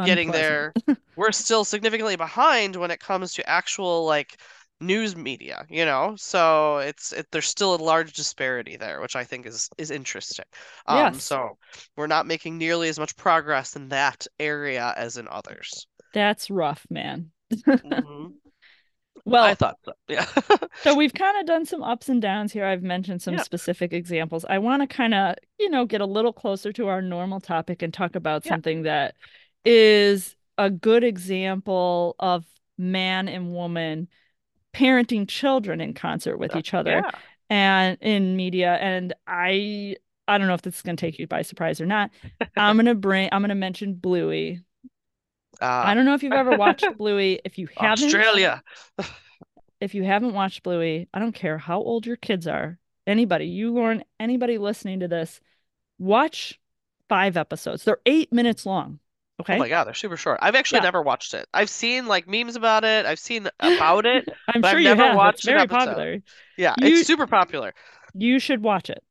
[0.00, 0.76] getting there,
[1.16, 4.40] we're still significantly behind when it comes to actual like
[4.80, 6.14] news media, you know?
[6.16, 10.46] So it's it, there's still a large disparity there, which I think is is interesting.
[10.86, 11.22] Um, Yes.
[11.22, 11.58] so
[11.96, 15.86] we're not making nearly as much progress in that area as in others.
[16.12, 17.30] That's rough, man.
[17.66, 18.34] Mhm.
[19.30, 19.92] I thought so.
[20.08, 20.24] Yeah.
[20.80, 22.64] so we've kind of done some ups and downs here.
[22.64, 23.42] I've mentioned some Yeah.
[23.42, 24.44] specific examples.
[24.48, 27.82] I want to kind of, you know, get a little closer to our normal topic
[27.82, 28.50] and talk about Yeah.
[28.54, 29.16] something that
[29.64, 32.44] is a good example of
[32.78, 34.08] man and woman
[34.74, 37.10] parenting children in concert with each other Yeah.
[37.50, 38.74] and in media.
[38.74, 41.86] And I I don't know if this is going to take you by surprise or
[41.86, 42.10] not.
[42.56, 44.60] I'm going to bring I'm going to mention Bluey.
[45.60, 47.40] I Uh, don't know if you've ever watched Bluey.
[47.44, 48.62] If you haven't, Australia.
[49.80, 52.78] if you haven't watched Bluey, I don't care how old your kids are.
[53.06, 55.40] Anybody, you Lauren, anybody listening to this,
[55.98, 56.60] watch
[57.08, 57.84] five episodes.
[57.84, 59.00] They're eight minutes long.
[59.38, 59.56] Oh Okay.
[59.58, 60.38] my God, they're super short.
[60.42, 60.84] I've actually Yeah.
[60.84, 61.46] never watched it.
[61.54, 63.06] I've seen like memes about it.
[63.06, 65.16] I've seen about it, I'm but sure I've you never have.
[65.16, 66.18] Watched an very popular.
[66.56, 67.72] Yeah, You- it's super popular.
[68.14, 69.02] You should watch it.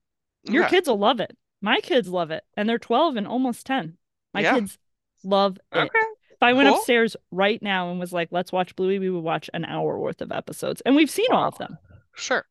[0.44, 0.70] Your Yeah.
[0.70, 1.38] kids will love it.
[1.62, 3.98] My kids love it, and they're 12 and almost 10.
[4.34, 4.56] My Yeah.
[4.56, 4.78] kids
[5.24, 5.78] love it.
[5.78, 6.00] Okay.
[6.32, 6.78] If I went Cool.
[6.78, 10.22] upstairs right now and was like, let's watch Bluey, we would watch an hour worth
[10.22, 10.82] of episodes.
[10.82, 11.78] And we've seen all of them.
[12.16, 12.46] Sure.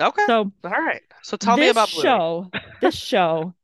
[0.00, 0.24] Okay.
[0.26, 1.02] So All right.
[1.22, 2.02] So tell me about Bluey.
[2.02, 3.54] show, this show,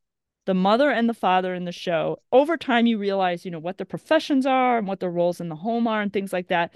[0.49, 3.77] the mother and the father in the show, over time you realize, you know, what
[3.77, 6.75] their professions are and what their roles in the home are and things like that.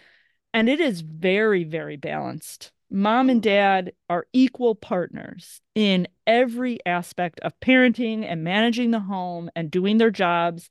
[0.52, 2.70] And it is very, very balanced.
[2.90, 9.50] Mom and dad are equal partners in every aspect of parenting and managing the home
[9.56, 10.68] and doing their jobs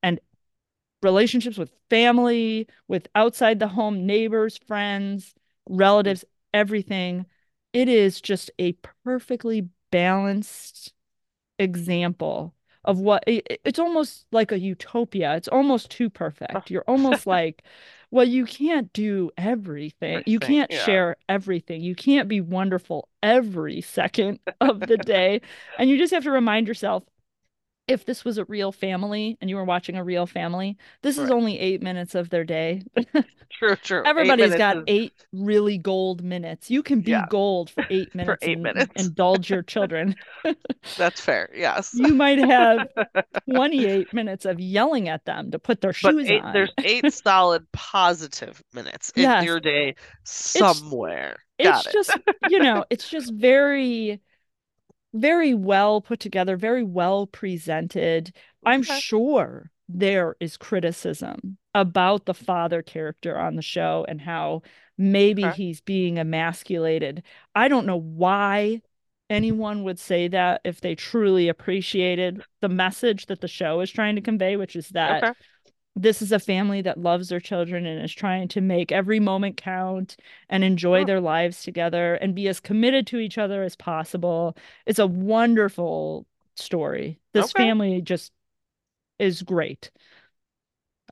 [0.00, 0.20] and
[1.02, 5.34] relationships with family, with outside the home neighbors, friends,
[5.68, 7.26] relatives, everything.
[7.72, 10.92] It is just a perfectly balanced
[11.58, 15.34] example of what it, it's almost like a utopia.
[15.34, 16.70] It's almost too perfect.
[16.70, 17.62] You're almost like,
[18.10, 20.22] well, you can't do everything.
[20.26, 20.84] You can't yeah.
[20.84, 21.80] share everything.
[21.82, 25.40] You can't be wonderful every second of the day.
[25.78, 27.02] And you just have to remind yourself
[27.88, 31.30] if this was a real family and you were watching a real family, this is
[31.30, 32.82] only eight minutes of their day.
[33.58, 34.00] True, true.
[34.00, 36.68] Eight Everybody's minutes got is- eight really gold minutes.
[36.68, 37.24] You can be Yeah.
[37.30, 39.06] gold for eight minutes for eight and minutes.
[39.06, 40.14] indulge your children.
[40.98, 41.48] That's fair.
[41.56, 41.94] Yes.
[41.94, 42.88] You might have
[43.54, 46.52] 28 minutes of yelling at them to put their shoes eight, on.
[46.52, 49.44] there's eight solid positive minutes in Yes.
[49.46, 49.94] your day
[50.24, 51.36] somewhere.
[51.58, 51.92] it's Got it.
[51.92, 52.18] just,
[52.50, 54.20] you know, it's just very,
[55.20, 58.34] very well put together, very well presented.
[58.64, 58.82] I'm Okay.
[58.82, 64.62] sure there is criticism about the father character on the show and how
[64.98, 65.56] maybe Okay.
[65.56, 67.22] he's being emasculated.
[67.54, 68.80] I don't know why
[69.28, 74.16] anyone would say that if they truly appreciated the message that the show is trying
[74.16, 75.32] to convey, which is that Okay.
[75.96, 79.56] This is a family that loves their children and is trying to make every moment
[79.56, 80.16] count
[80.50, 84.56] and enjoy their lives together and be as committed to each other as possible.
[84.84, 87.18] It's a wonderful story.
[87.32, 87.64] This Okay.
[87.64, 88.32] family just
[89.18, 89.90] is great.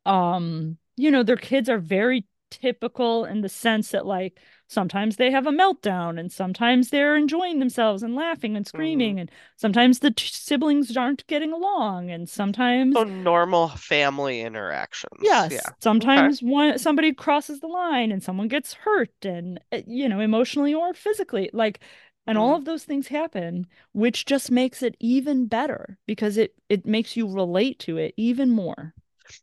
[0.06, 5.30] Um, you know, their kids are very typical in the sense that like sometimes they
[5.30, 10.10] have a meltdown and sometimes they're enjoying themselves and laughing and screaming and sometimes the
[10.10, 15.20] t- siblings aren't getting along and sometimes So normal family interactions.
[15.22, 15.72] Yes, Yeah.
[15.80, 20.74] sometimes one somebody crosses the line and someone gets hurt and uh, you know emotionally
[20.74, 21.80] or physically like
[22.26, 22.58] and all Mhm.
[22.58, 27.26] of those things happen which just makes it even better because it it makes you
[27.28, 28.94] relate to it even more.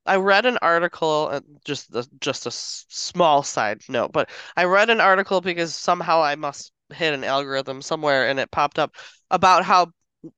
[0.06, 4.90] I read an article, uh, just the, just a small side note, but I read
[4.90, 8.96] an article because somehow I must hit an algorithm somewhere and it popped up
[9.30, 9.92] about how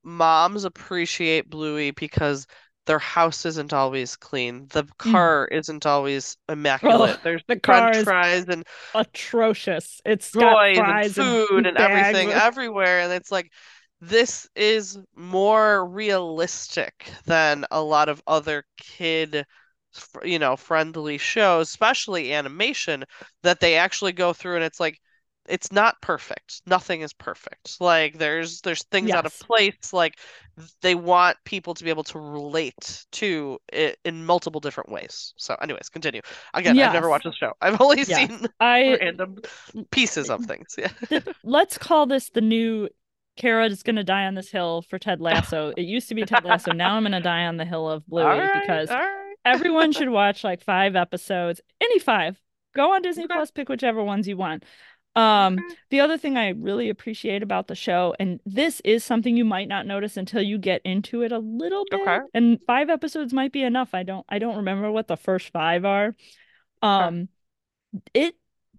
[0.03, 2.47] moms appreciate Bluey because
[2.85, 4.67] their house isn't always clean.
[4.69, 7.19] The car isn't always immaculate.
[7.23, 7.47] There's Mm.
[7.47, 8.63] the car fries and
[8.95, 10.01] Atrocious.
[10.05, 13.51] It's got toys and food and bags everything everywhere, and it's like
[14.09, 19.45] this is more realistic than a lot of other kid,
[20.23, 23.03] you know, friendly shows, especially animation,
[23.43, 24.99] that they actually go through and it's like
[25.47, 26.61] it's not perfect.
[26.65, 27.79] Nothing is perfect.
[27.81, 29.91] Like there's there's things out of place.
[29.93, 30.15] Like
[30.81, 35.33] they want people to be able to relate to it in multiple different ways.
[35.37, 36.21] So, anyways, continue.
[36.53, 37.53] Again, I've never watched the show.
[37.61, 38.29] I've only Yes.
[38.29, 39.37] seen I random
[39.91, 40.75] pieces of things.
[40.77, 40.89] Yeah.
[41.43, 42.89] let's call this the new
[43.35, 45.73] Kara is going to die on this hill for Ted Lasso.
[45.77, 46.71] It used to be Ted Lasso.
[46.71, 48.61] Now I'm going to die on the hill of Bluey right.
[48.61, 49.33] because right.
[49.45, 52.39] everyone should watch like five episodes, any five.
[52.75, 53.33] Go on Disney Okay.
[53.35, 54.63] Plus, pick whichever ones you want.
[55.15, 55.75] Um, Okay.
[55.91, 59.67] the other thing I really appreciate about the show, and this is something you might
[59.67, 62.19] not notice until you get into it a little bit, Okay.
[62.33, 63.93] and five episodes might be enough.
[63.93, 66.15] I don't I don't remember what the first five are.
[66.81, 67.29] Um,
[68.15, 68.35] it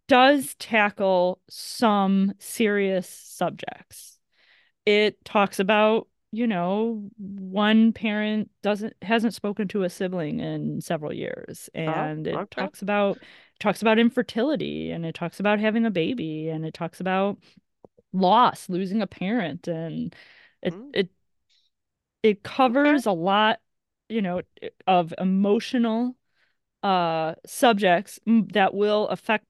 [0.09, 4.14] does tackle some serious subjects.
[4.87, 11.13] It talks about, you know, one parent doesn't hasn't spoken to a sibling in several
[11.13, 12.63] years, and it Oh, okay.
[12.63, 13.23] talks about
[13.61, 17.39] talks about infertility, and it talks about having a baby, and it talks about
[18.13, 20.15] loss, losing a parent, and
[20.63, 20.91] it Mm.
[20.95, 21.11] it
[22.23, 23.61] it covers a lot,
[24.09, 24.43] you know,
[24.87, 26.17] of emotional
[26.83, 29.47] uh subjects that will affect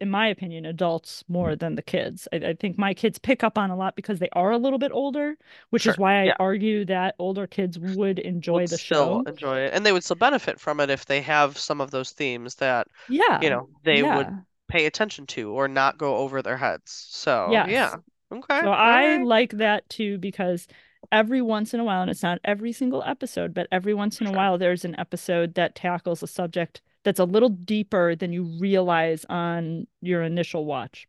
[0.00, 1.58] in my opinion adults more mm.
[1.58, 4.28] than the kids I, I think my kids pick up on a lot because they
[4.32, 5.36] are a little bit older
[5.70, 5.92] which Sure.
[5.92, 6.36] is why i Yeah.
[6.38, 10.04] argue that older kids would enjoy Would the still show enjoy it, and they would
[10.04, 13.68] still benefit from it if they have some of those themes that, yeah you know,
[13.82, 14.28] they would
[14.68, 16.92] pay attention to or not go over their heads.
[17.10, 17.96] So, yes yeah.
[18.32, 18.60] Okay.
[18.60, 19.24] so All i right.
[19.24, 20.66] like that too because
[21.12, 24.26] every once in a while and it's not every single episode but every once in
[24.26, 28.44] a while there's an episode that tackles a subject that's a little deeper than you
[28.58, 31.08] realize on your initial watch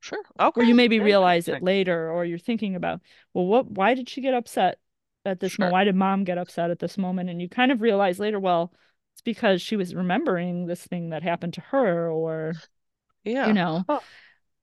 [0.00, 0.22] Sure.
[0.38, 0.60] Okay.
[0.60, 3.00] Or you maybe realize it later or you're thinking about
[3.34, 4.78] well what why did she get upset
[5.24, 7.80] at this moment why did mom get upset at this moment and you kind of
[7.80, 8.72] realize later well
[9.14, 12.54] it's because she was remembering this thing that happened to her or
[13.24, 13.46] Yeah.
[13.46, 14.00] you know Huh.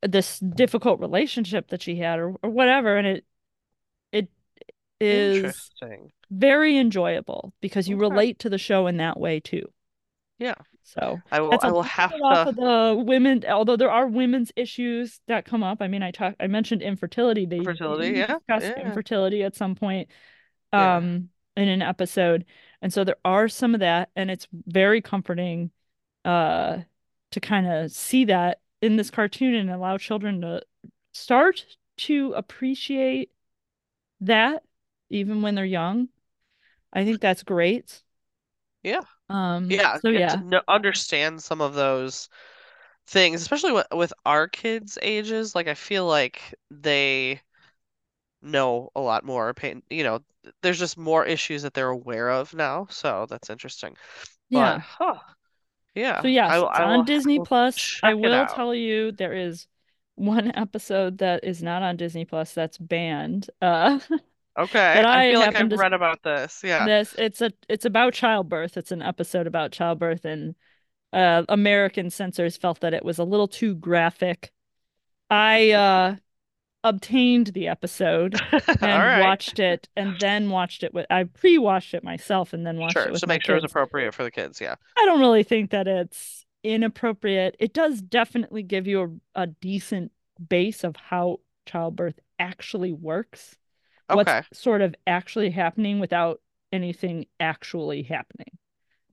[0.01, 3.25] this difficult relationship that she had or, or whatever and it
[4.13, 4.29] it
[5.01, 5.71] is
[6.31, 8.01] very enjoyable because you Okay.
[8.03, 9.72] relate to the show in that way too
[10.43, 10.55] Yeah.
[10.83, 14.05] so I will I will have bit off to of the women, although there are
[14.07, 15.81] women's issues that come up.
[15.81, 16.35] I mean, I talked.
[16.39, 17.45] I mentioned infertility.
[17.45, 18.11] They fertility.
[18.11, 18.27] do Yeah.
[18.37, 18.85] discuss Yeah.
[18.87, 20.09] infertility at some point,
[20.73, 20.97] Yeah.
[20.97, 22.45] um, in an episode,
[22.81, 25.71] and so there are some of that, and it's very comforting,
[26.25, 26.79] uh,
[27.31, 30.61] to kind of see that in this cartoon and allow children to
[31.13, 33.31] start to appreciate
[34.19, 34.63] that
[35.09, 36.09] even when they're young.
[36.91, 38.01] I think that's great.
[38.83, 39.01] Yeah.
[39.33, 39.99] Um, Yeah.
[40.01, 42.29] so yeah, understand some of those
[43.07, 46.41] things, especially with, with our kids' ages, like I feel like
[46.71, 47.41] they
[48.41, 49.53] know a lot more.
[49.53, 50.19] Pain, you know,
[50.61, 52.87] there's just more issues that they're aware of now.
[52.89, 53.95] So that's interesting.
[54.53, 54.81] But yeah.
[54.81, 55.19] huh,
[55.95, 57.89] yeah, So yes, I will it's I on will Disney will Plus.
[58.01, 59.67] I will tell you there is
[60.15, 63.49] one episode that is not on Disney Plus that's banned.
[63.61, 63.99] Uh
[64.57, 64.73] Okay.
[64.77, 66.61] that I I feel like I've to read about this.
[66.63, 66.85] Yeah.
[66.85, 68.77] this it's a it's about childbirth.
[68.77, 70.55] It's an episode about childbirth and
[71.11, 74.51] uh American censors felt that it was a little too graphic.
[75.29, 76.15] I uh
[76.83, 79.21] obtained the episode and right.
[79.21, 83.05] watched it and then watched it with I pre-watched it myself and then watched Sure.
[83.05, 84.59] it with So make sure it's appropriate for the kids.
[84.59, 84.75] Yeah.
[84.97, 87.55] I don't really think that it's inappropriate.
[87.59, 90.11] It does definitely give you a, a decent
[90.49, 93.55] base of how childbirth actually works,
[94.09, 98.57] what's sort of actually happening without anything actually happening.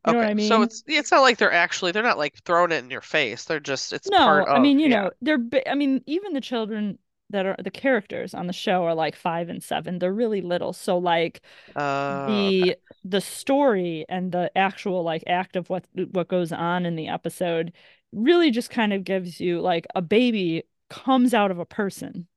[0.05, 0.21] You Okay.
[0.21, 3.01] I So it's it's not like they're actually they're not like throwing it in your
[3.03, 3.45] face.
[3.45, 4.89] They're just it's No, part I mean, you yeah.
[4.89, 6.99] know, they're I mean, even the children
[7.31, 9.99] that are the characters on the show are like five and seven.
[9.99, 10.73] They're really little.
[10.73, 11.43] So like
[11.75, 12.67] Uh, okay.
[12.67, 17.09] the the story and the actual like act of what what goes on in the
[17.09, 17.73] episode
[18.13, 22.29] really just kind of gives you like a baby comes out of a person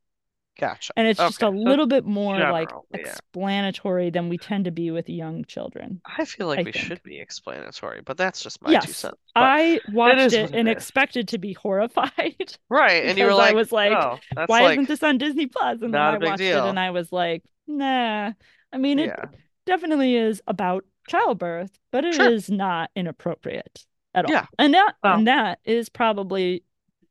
[0.60, 0.94] Gotcha.
[0.96, 1.58] and it's just a Okay.
[1.64, 3.00] So little bit more like general, yeah.
[3.00, 7.02] explanatory than we tend to be with young children I feel like I we should
[7.04, 9.18] be explanatory, but that's just my two yes cents.
[9.38, 10.72] But I watched it and is.
[10.72, 13.06] expected to be horrified Right.
[13.06, 15.48] And you were because I like, was like oh, why like isn't this on Disney
[15.48, 15.82] Plus?
[15.82, 16.80] And then I I a big watched it and.
[16.80, 18.34] I was like nah
[18.74, 19.26] I mean it Yeah.
[19.66, 22.30] definitely is about childbirth, but it Sure.
[22.30, 24.32] is not inappropriate at all.
[24.32, 24.46] Yeah.
[24.60, 26.64] And that Well, and that is probably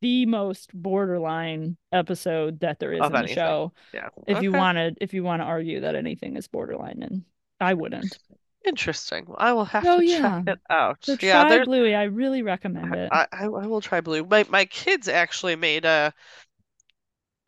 [0.02, 3.72] the most borderline episode that there is of in the show.
[3.92, 4.08] Yeah.
[4.26, 4.52] If you Okay.
[4.54, 7.24] wanted if you want to argue that anything is borderline, and
[7.60, 8.20] I wouldn't.
[8.64, 9.26] Interesting.
[9.26, 10.42] Well, I will have Oh to yeah.
[10.42, 11.04] check it out.
[11.04, 11.94] So Yeah, try there's Bluey.
[11.94, 13.12] I really recommend it.
[13.12, 14.24] I, I I will try Blue.
[14.24, 16.12] My my kids actually made a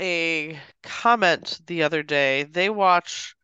[0.01, 2.45] a comment the other day.
[2.45, 3.35] They watch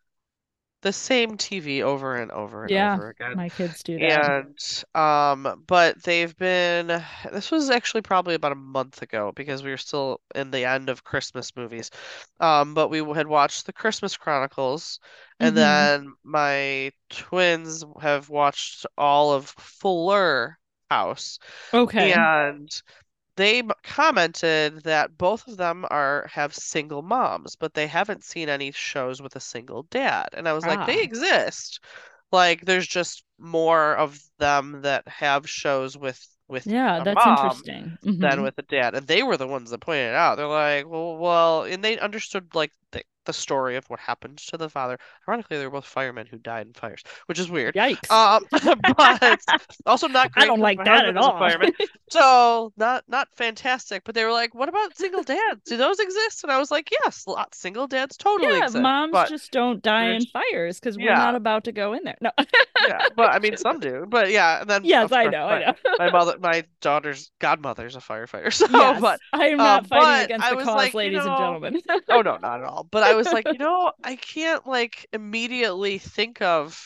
[0.83, 3.35] the same TV over and over and Yeah, over again.
[3.35, 4.33] my kids do that.
[4.33, 4.58] And
[4.94, 6.88] um, but they've been
[7.33, 10.88] this was actually probably about a month ago because we were still in the end
[10.88, 11.90] of Christmas movies.
[12.40, 15.00] Um, but we had watched the Christmas Chronicles,
[15.40, 15.56] and Mhm.
[15.56, 20.58] then my twins have watched all of Fuller
[20.90, 21.38] House.
[21.72, 22.28] Okay.
[22.48, 22.68] And
[23.40, 28.72] they commented that both of them are have single moms, but they haven't seen any
[28.72, 30.28] shows with a single dad.
[30.34, 31.02] And I was like, they Ah.
[31.02, 31.80] exist.
[32.32, 37.98] Like there's just more of them that have shows with with Yeah, that's mom interesting.
[38.20, 38.42] than Mhm.
[38.42, 38.94] with a dad.
[38.94, 40.36] And they were the ones that pointed it out.
[40.36, 44.56] They're like, well, well, and they understood like the, the story of what happened to
[44.56, 44.98] the father.
[45.28, 47.74] Ironically, they were both firemen who died in fires, which is weird.
[47.74, 48.10] Yikes.
[48.10, 48.44] Um,
[48.96, 49.40] but
[49.86, 50.44] also not great.
[50.44, 51.38] I don't like that at all.
[51.38, 51.72] fireman.
[52.10, 54.02] So not not fantastic.
[54.04, 55.60] But they were like, what about single dads?
[55.66, 56.42] Do those exist?
[56.42, 58.82] And I was like, yes, lot single dads totally Yeah, exist.
[58.82, 61.14] moms just don't die in fires because we're yeah.
[61.18, 62.18] not about to go in there.
[62.20, 62.32] No.
[62.88, 64.06] yeah, but I mean some do.
[64.08, 65.74] But yeah, and then Yes, I know, my, I know.
[65.98, 68.52] my mother, my daughter's godmother's a firefighter.
[68.52, 71.36] So, Yes, but I am uh, not fighting against the cause, like, you ladies and
[71.36, 71.80] gentlemen.
[72.08, 72.79] oh no, not at all.
[72.85, 76.81] But I was like, you know, I can't like immediately think of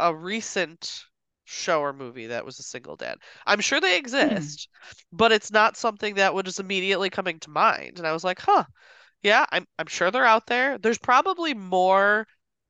[0.00, 1.04] a recent
[1.44, 3.18] show or movie that was a single dad.
[3.46, 4.56] I'm sure they hmm.
[4.56, 4.68] exist,
[5.12, 7.98] but it's not something that would just immediately coming to mind.
[7.98, 8.64] And I was like, huh,
[9.22, 10.78] yeah, I'm I'm sure they're out there.
[10.78, 12.26] There's probably more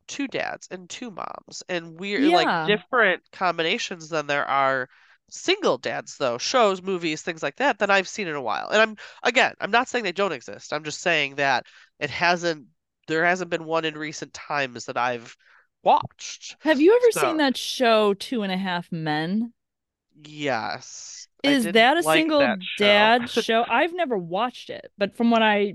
[0.08, 2.34] two dads and two moms and weird Yeah.
[2.34, 4.88] like different combinations than there are
[5.28, 8.80] single dads though shows movies things like that that I've seen in a while and
[8.80, 11.66] I'm again I'm not saying they don't exist I'm just saying that
[12.00, 12.66] it hasn't
[13.08, 15.36] there hasn't been one in recent times that I've
[15.82, 19.52] watched Have you ever So- seen that show Two and a Half Men?
[20.24, 22.84] yes Is that a like single that show.
[22.84, 23.64] dad show?
[23.68, 25.74] I've never watched it, but from what I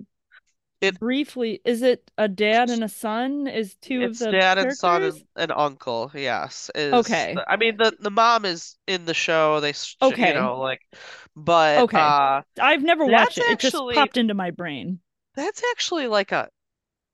[0.82, 3.46] It- briefly, is it a dad and a son?
[3.48, 5.24] Is two of the dad and son characters?
[5.36, 6.72] and, uncle, yes.
[6.76, 7.36] Is Okay.
[7.48, 9.60] I mean the the mom is in the show.
[9.60, 10.34] They s- you Okay.
[10.34, 10.82] know like
[11.36, 11.98] but Okay.
[12.00, 13.44] uh I've never watched it.
[13.46, 15.00] It just actually- popped into my brain.
[15.36, 16.50] That's actually like a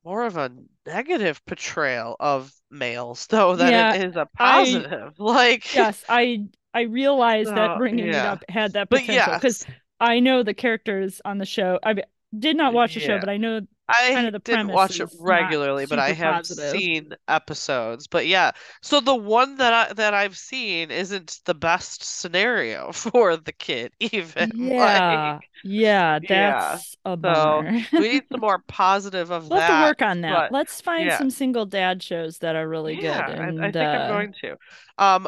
[0.05, 0.51] more of a
[0.85, 5.13] negative portrayal of males though than Yeah, it is a positive.
[5.19, 9.65] Like Yes, I I realized that So, bringing it up had that potential because
[9.99, 11.79] I know the characters on the show.
[11.83, 11.95] I
[12.37, 15.09] did not watch the show, but I know I kind of the didn't watch it
[15.09, 16.59] premise is not regularly, but I have positive.
[16.59, 18.07] seen episodes.
[18.07, 18.51] But yeah,
[18.81, 23.93] so the one that I that I've seen isn't the best scenario for the kid
[23.99, 24.51] even.
[24.53, 27.85] Yeah, Like yeah, Yeah, that's a bummer.
[27.95, 29.81] we need some more positive of to that.
[29.81, 30.45] work on that.
[30.49, 31.17] but- Let's find yeah.
[31.17, 33.39] some single dad shows that are really Yeah, good.
[33.39, 34.57] I, I think uh, I'm going to.
[34.97, 35.27] Um,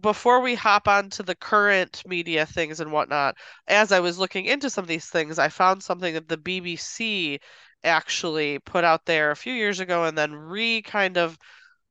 [0.00, 4.46] before we hop on to the current media things and whatnot, as I was looking
[4.46, 7.38] into some of these things, I found something that the BBC
[7.84, 11.38] actually put out there a few years ago and then re kind of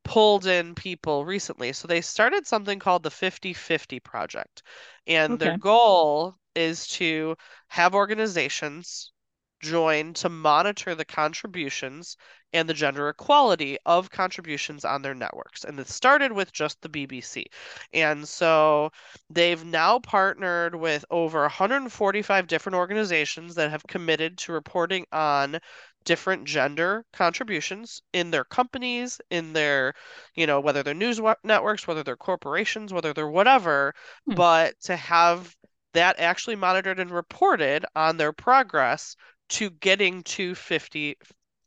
[0.04, 1.74] pulled in people recently.
[1.74, 4.64] So they started something called the 50-50 Project.
[5.06, 7.36] And their goal is to
[7.68, 9.12] have organizations
[9.60, 12.18] join to monitor the contributions
[12.53, 15.64] and the gender equality of contributions on their networks.
[15.64, 17.45] And it started with just the BBC.
[17.93, 18.91] And so
[19.30, 25.60] they've now partnered with over 145 different organizations that have committed to reporting on
[26.05, 29.93] different gender contributions in their companies, in their,
[30.36, 33.93] you know, whether they're news networks, whether they're corporations, whether they're whatever,
[34.26, 34.36] Hmm.
[34.36, 35.55] but to have
[35.93, 39.16] that actually monitored and reported on their progress
[39.50, 41.16] to getting to 50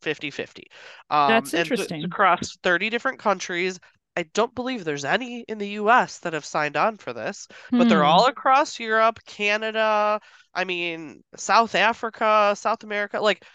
[0.01, 0.67] 50 50
[1.09, 2.03] um That's th- interesting.
[2.03, 3.79] across 30 different countries
[4.17, 7.87] I don't believe there's any in the US that have signed on for this but
[7.87, 8.03] they're Hmm.
[8.03, 10.19] all across Europe Canada
[10.53, 13.45] I mean South Africa South America like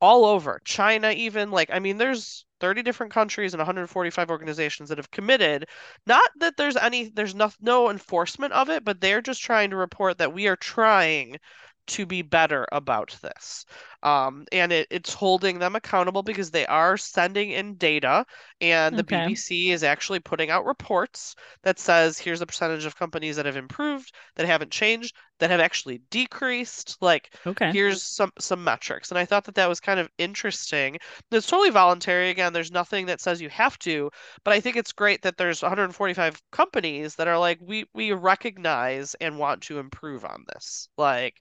[0.00, 4.98] all over China even like I mean there's 30 different countries and 145 organizations that
[4.98, 5.66] have committed
[6.06, 9.76] not that there's any there's no, no enforcement of it but they're just trying to
[9.76, 11.38] report that we are trying
[11.86, 13.64] to be better about this
[14.02, 18.24] um, and it, it's holding them accountable because they are sending in data
[18.60, 19.32] and the Okay.
[19.32, 23.56] BBC is actually putting out reports that says here's the percentage of companies that have
[23.56, 27.74] improved that haven't changed that have actually decreased like Okay.
[27.74, 29.10] here's some some metrics.
[29.10, 30.98] And i thought that that was kind of interesting.
[31.30, 32.30] It's totally voluntary.
[32.30, 34.10] Again there's nothing that says you have to
[34.44, 39.14] but i think it's great that there's 145 companies that are like we we recognize
[39.20, 40.88] and want to improve on this.
[40.96, 41.36] Like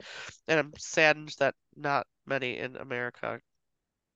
[0.47, 3.39] and i'm saddened that not many in america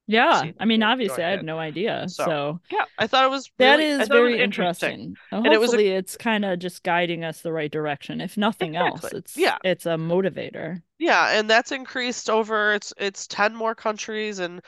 [0.07, 2.07] Yeah, I mean, obviously, I had no idea.
[2.09, 4.39] So, So Yeah, I thought it was that really, I is very interesting.
[4.39, 5.17] interesting.
[5.43, 8.21] And it was a- hopefully, it's kind of just guiding us the right direction.
[8.21, 9.13] If nothing else, Exactly.
[9.13, 9.57] it's Yeah.
[9.63, 10.81] it's a motivator.
[10.97, 14.61] Yeah, and that's increased over it's it's 10 more countries and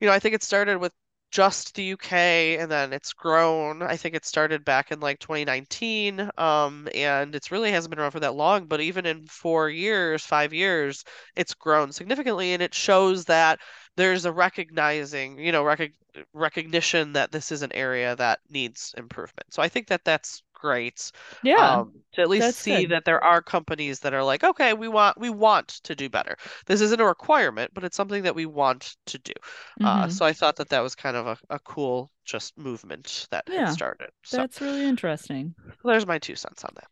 [0.00, 0.92] you know, I think it started with
[1.32, 3.82] just the UK and then it's grown.
[3.82, 8.12] I think it started back in like 2019 um and it's really hasn't been around
[8.12, 11.04] for that long, but even in 4 years, 5 years,
[11.36, 13.60] it's grown significantly and it shows that
[13.98, 15.92] there's a recognizing, you know, rec
[16.32, 19.52] recognition that this is an area that needs improvement.
[19.52, 22.86] So I think that that's great Yeah, um, to at least see good.
[22.86, 26.36] that there are companies that are like, okay, we want we want to do better.
[26.66, 29.34] This isn't a requirement, but it's something that we want to do.
[29.82, 30.08] Uh, Mhm.
[30.08, 33.56] so I thought that that was kind of a, a cool just movement that Yeah,
[33.56, 34.10] had started.
[34.24, 35.54] So That's really interesting.
[35.84, 36.88] there's my two cents on that.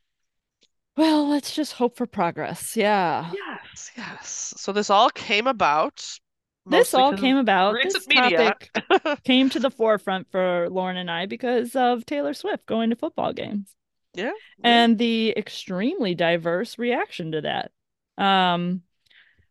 [0.97, 2.77] Well, let's just hope for progress.
[2.77, 3.35] Yeah.
[3.35, 4.55] Yes, yes.
[4.57, 6.19] So this all came about
[6.67, 8.71] This all came about, this topic
[9.25, 13.33] came to the forefront for Lauren and I because of Taylor Swift going to football
[13.33, 13.75] games
[14.15, 17.73] Yeah, and the extremely diverse reaction to that.
[18.23, 18.83] Um,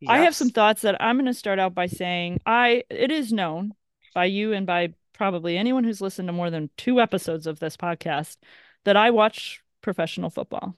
[0.07, 3.33] I have some thoughts that I'm going to start out by saying I it is
[3.33, 3.73] known
[4.13, 7.77] by you and by probably anyone who's listened to more than two episodes of this
[7.77, 8.37] podcast
[8.83, 10.75] that I watch professional football.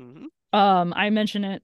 [0.00, 0.26] Mhm.
[0.52, 1.62] Um, I mention it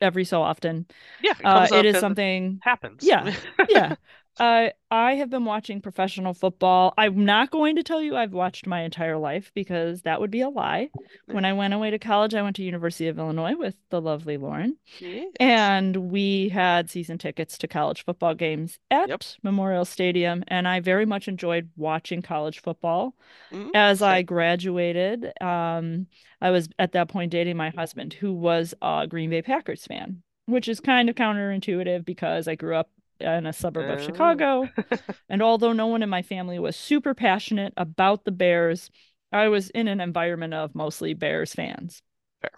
[0.00, 0.86] every so often.
[1.18, 3.14] Yeah, it Uh, it is something happens.
[3.14, 3.34] yeah,
[3.68, 3.94] yeah.
[4.38, 6.92] Uh, I have been watching professional football.
[6.98, 10.42] I'm not going to tell you I've watched my entire life because that would be
[10.42, 10.90] a lie.
[11.26, 14.36] When I went away to college, I went to University of Illinois with the lovely
[14.36, 15.28] Lauren, Yes.
[15.40, 19.22] and we had season tickets to college football games at Yep.
[19.42, 23.14] Memorial Stadium, and I very much enjoyed watching college football.
[23.52, 26.06] Mhm, As I graduated, um,
[26.42, 30.22] I was at that point dating my husband, who was a Green Bay Packers fan,
[30.44, 34.02] which is kind of counterintuitive because I grew up in a suburb of Oh.
[34.04, 34.68] Chicago.
[35.28, 38.90] And although no one in my family was super passionate about the Bears,
[39.32, 42.02] I was in an environment of mostly Bears fans.
[42.40, 42.50] Fair.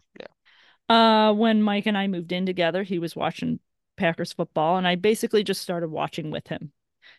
[0.91, 1.29] Yeah.
[1.29, 3.61] Uh, when Mike and I moved in together, he was watching
[3.97, 6.73] Packers football, and I basically just started watching with him.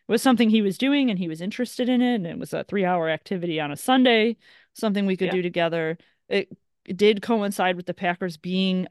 [0.08, 2.54] It was something he was doing, and he was interested in it, and it was
[2.54, 4.38] a three-hour activity on a Sunday,
[4.74, 5.34] something we could Yeah.
[5.34, 5.98] do together.
[6.30, 6.50] It,
[6.86, 8.88] it did coincide with the Packers being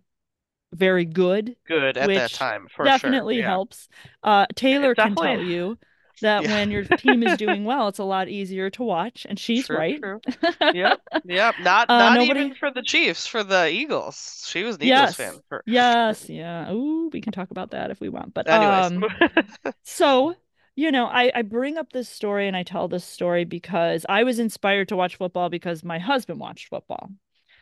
[0.72, 3.40] very good, Good at that time, for definitely sure.
[3.42, 3.48] Yeah.
[3.48, 3.88] helps.
[4.22, 5.78] Uh, Taylor can tell you
[6.20, 6.50] that Yeah.
[6.50, 9.76] when your team is doing well, it's a lot easier to watch, and she's True,
[9.76, 10.00] right.
[10.00, 10.20] true.
[10.60, 11.54] Yep, yep.
[11.60, 14.44] Not Uh, not nobody- even for the Chiefs, for the Eagles.
[14.48, 15.14] She was an Eagles Yes.
[15.16, 15.40] fan.
[15.48, 15.62] For...
[15.66, 16.72] Yes, yeah.
[16.72, 18.34] Ooh, we can talk about that if we want.
[18.34, 18.92] But Anyways.
[18.92, 20.34] um so,
[20.76, 24.24] you know, I I bring up this story and I tell this story because I
[24.24, 27.10] was inspired to watch football because my husband watched football.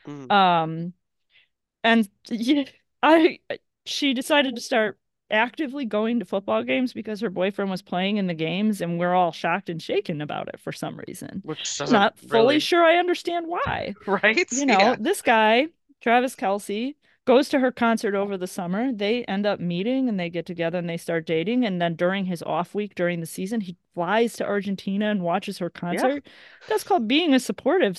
[0.08, 0.92] Mm, Um
[1.84, 2.64] and yeah,
[3.02, 3.38] I
[3.84, 4.98] she decided to start
[5.30, 9.14] actively going to football games because her boyfriend was playing in the games and we're
[9.14, 11.40] all shocked and shaken about it for some reason.
[11.44, 13.94] which not fully really, sure I understand why.
[14.06, 14.46] right?
[14.52, 14.96] You know, Yeah.
[14.98, 15.66] this guy,
[16.00, 16.94] Travis Kelce,
[17.24, 18.92] goes to her concert over the summer.
[18.92, 21.64] They end up meeting and they get together and they start dating.
[21.66, 25.58] And then during his off week during the season, he flies to Argentina and watches
[25.58, 26.24] her concert.
[26.68, 27.98] That's called being a supportive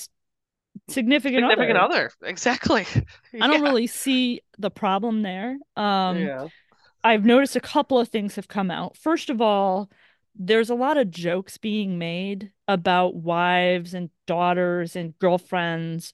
[0.90, 2.08] significant, Significant other.
[2.08, 2.12] other.
[2.24, 2.86] Exactly.
[3.42, 3.70] I don't Yeah.
[3.70, 5.58] really see the problem there.
[5.76, 6.48] Um, Yeah.
[7.04, 8.98] I've noticed a couple of things have come out.
[8.98, 9.90] First of all,
[10.36, 16.14] there's a lot of jokes being made about wives and daughters and girlfriends,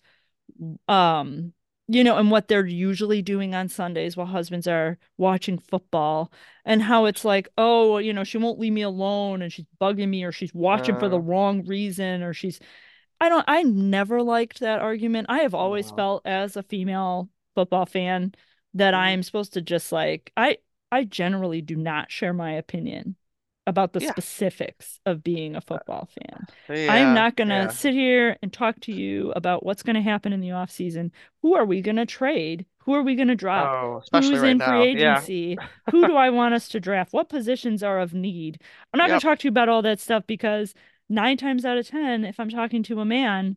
[0.87, 1.53] um,
[1.87, 6.31] you know, and what they're usually doing on Sundays while husbands are watching football,
[6.65, 10.09] and how it's like, oh, you know, she won't leave me alone and she's bugging
[10.09, 11.19] me or she's watching for the Uh.
[11.19, 12.59] wrong reason or she's
[13.21, 15.27] I don't I never liked that argument.
[15.29, 15.95] I have always No.
[15.95, 18.33] felt as a female football fan
[18.75, 18.97] that Mhm.
[18.97, 20.57] I'm supposed to just like I
[20.91, 23.15] I generally do not share my opinion
[23.65, 24.11] about the Yeah.
[24.11, 26.47] specifics of being a football fan.
[26.69, 26.87] Yeah.
[26.87, 27.67] I'm not going to yeah.
[27.69, 31.11] sit here and talk to you about what's going to happen in the off season.
[31.41, 32.65] Who are we going to trade?
[32.79, 33.71] Who are we going to drop?
[33.71, 34.67] Oh, Who's right in now.
[34.67, 35.57] free agency?
[35.91, 37.13] Who do I want us to draft?
[37.13, 38.61] What positions are of need?
[38.93, 40.73] I'm not going to talk to you about all that stuff because
[41.09, 43.55] nine times out of 10, if I'm talking to a man,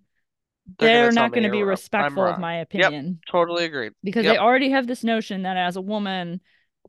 [0.78, 2.62] They're they're not going to be respectful of my Yep.
[2.62, 3.92] opinion Totally agreed.
[4.02, 4.34] because Yep.
[4.34, 6.40] they already have this notion that as a woman,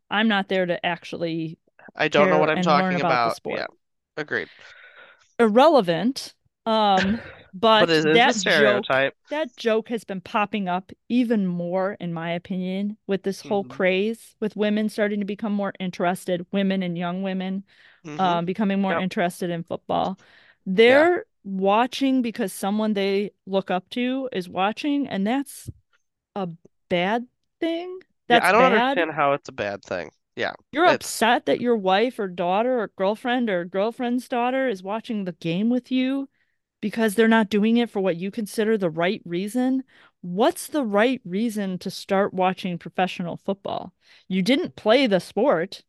[0.09, 1.57] I'm not there to actually
[1.95, 3.35] I don't know what I'm talking about about.
[3.35, 3.59] sport.
[3.59, 3.65] Yeah.
[4.17, 4.49] Agreed.
[5.39, 6.33] irrelevant.
[6.65, 7.19] Um,
[7.53, 9.15] but But it is a that joke stereotype.
[9.29, 13.69] that joke has been popping up even more, in my opinion, with this whole Mhm.
[13.69, 17.63] craze with women starting to become more interested, women and young women
[18.05, 18.19] Mhm.
[18.19, 19.01] um, becoming more Yep.
[19.03, 20.19] interested in football.
[20.65, 25.69] They're watching because someone they look up to is watching, and that's
[26.35, 26.49] a
[26.89, 27.27] bad
[27.59, 27.99] thing.
[28.29, 28.73] Yeah, That's I don't bad.
[28.73, 30.11] understand how it's a bad thing.
[30.35, 30.53] Yeah.
[30.71, 35.25] You're it's- upset that your wife or daughter or girlfriend or girlfriend's daughter is watching
[35.25, 36.29] the game with you
[36.81, 39.83] because they're not doing it for what you consider the right reason.
[40.21, 43.93] What's the right reason to start watching professional football?
[44.27, 45.83] You didn't play the sport.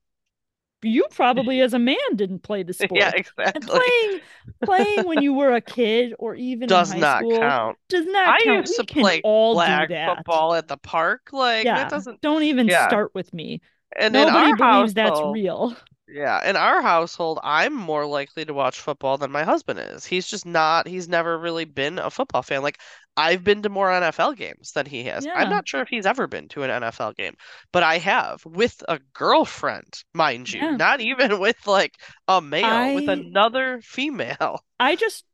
[0.83, 3.01] You probably, as a man, didn't play the sport.
[3.01, 3.53] Yeah, exactly.
[3.55, 4.21] And playing
[4.65, 7.79] playing when you were a kid or even Does in high not school count.
[7.89, 8.69] does not I count.
[8.69, 11.31] used We to play all flag football at the park.
[11.33, 12.89] Like yeah, that doesn't don't even yeah.
[12.89, 13.61] start with me.
[13.99, 15.77] and Nobody believes that's real.
[16.11, 20.07] Yeah, in our household, I'm more likely to watch football than my husband is.
[20.07, 22.63] He's just not, he's never really been a football fan.
[22.63, 22.79] Like,
[23.15, 25.27] I've been to more NFL games than he has.
[25.27, 25.35] Yeah.
[25.35, 27.35] I'm not sure if he's ever been to an NFL game,
[27.73, 30.77] but I have with a girlfriend, mind you, Yeah.
[30.77, 31.93] not even with like
[32.27, 34.65] a male, with another female.
[34.81, 35.25] I just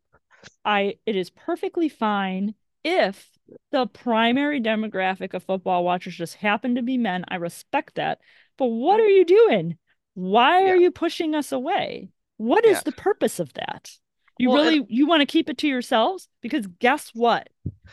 [0.65, 3.31] I it is perfectly fine if
[3.71, 7.25] the primary demographic of football watchers just happen to be men.
[7.29, 8.21] I respect that.
[8.57, 9.79] But what are you doing?
[10.15, 12.09] Why are you pushing us away?
[12.37, 12.83] What is Yeah.
[12.85, 13.91] the purpose of that?
[14.39, 16.29] You Well, and- really you want to keep it to yourselves?
[16.41, 17.49] Because guess what?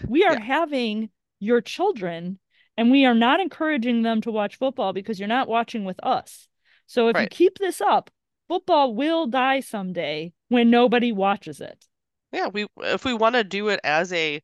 [0.07, 0.39] We are Yeah.
[0.43, 1.09] having
[1.39, 2.39] your children
[2.77, 6.47] and we are not encouraging them to watch football because you're not watching with us.
[6.87, 8.09] So if you keep this up,
[8.47, 11.85] football will die someday when nobody watches it.
[12.31, 14.41] Yeah, we if we want to do it as a,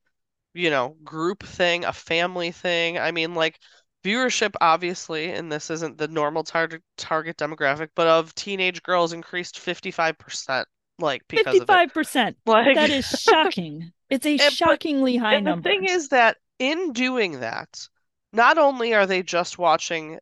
[0.54, 3.60] you know, group thing, a family thing, I mean, like
[4.08, 9.55] viewership obviously, and this isn't the normal target target demographic, but of teenage girls increased
[9.60, 10.66] 55%,
[10.99, 11.68] like because of it.
[11.68, 12.36] 55%.
[12.45, 13.91] Like That is shocking.
[14.10, 15.51] It's a but- shockingly high number.
[15.51, 17.88] and the thing is that in doing that,
[18.34, 20.20] not only are they just watching,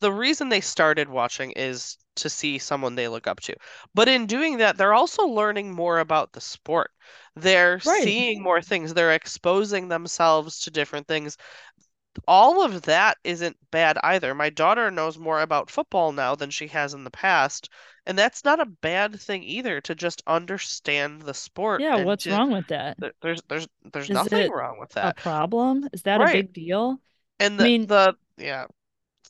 [0.00, 3.54] the reason they started watching is to see someone they look up to.
[3.94, 6.90] But in doing that, they're also learning more about the sport.
[7.36, 8.02] They're Right.
[8.02, 8.92] seeing more things.
[8.92, 11.36] They're exposing themselves to different things.
[12.26, 14.34] All of that isn't bad either.
[14.34, 17.68] My daughter knows more about football now than she has in the past,
[18.06, 22.52] and that's not a bad thing either to just understand the sport yeah, what's wrong
[22.52, 22.98] with that?
[23.00, 25.18] th- There's there's there's Is nothing wrong with that.
[25.18, 25.88] A problem?
[25.92, 27.00] Is that a big deal?
[27.38, 28.66] And I mean- the yeah.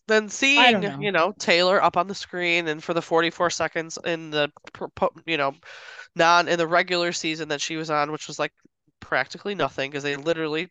[0.06, 0.98] Then seeing, know.
[0.98, 4.50] you know, Taylor up on the screen and for the 44 seconds in the
[5.24, 5.54] you know,
[6.16, 8.52] non in the regular season that she was on, which was like
[8.98, 10.68] practically nothing because they literally,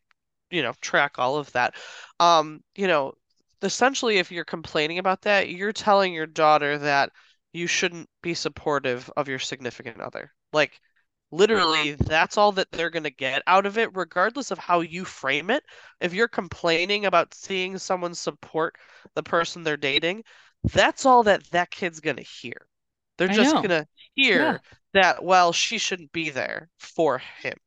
[0.52, 1.76] you know, track all of that.
[2.20, 3.14] Um, you know,
[3.62, 7.12] essentially if you're complaining about that, you're telling your daughter that
[7.54, 10.32] you shouldn't be supportive of your significant other.
[10.54, 10.80] Like
[11.32, 15.06] literally that's all that they're going to get out of it regardless of how you
[15.06, 15.64] frame it
[16.02, 18.76] if you're complaining about seeing someone support
[19.16, 20.24] the person they're dating,
[20.74, 22.68] that's all that that kid's gonna hear.
[23.18, 24.62] They're just gonna hear
[24.94, 27.58] that, well, she shouldn't be there for him.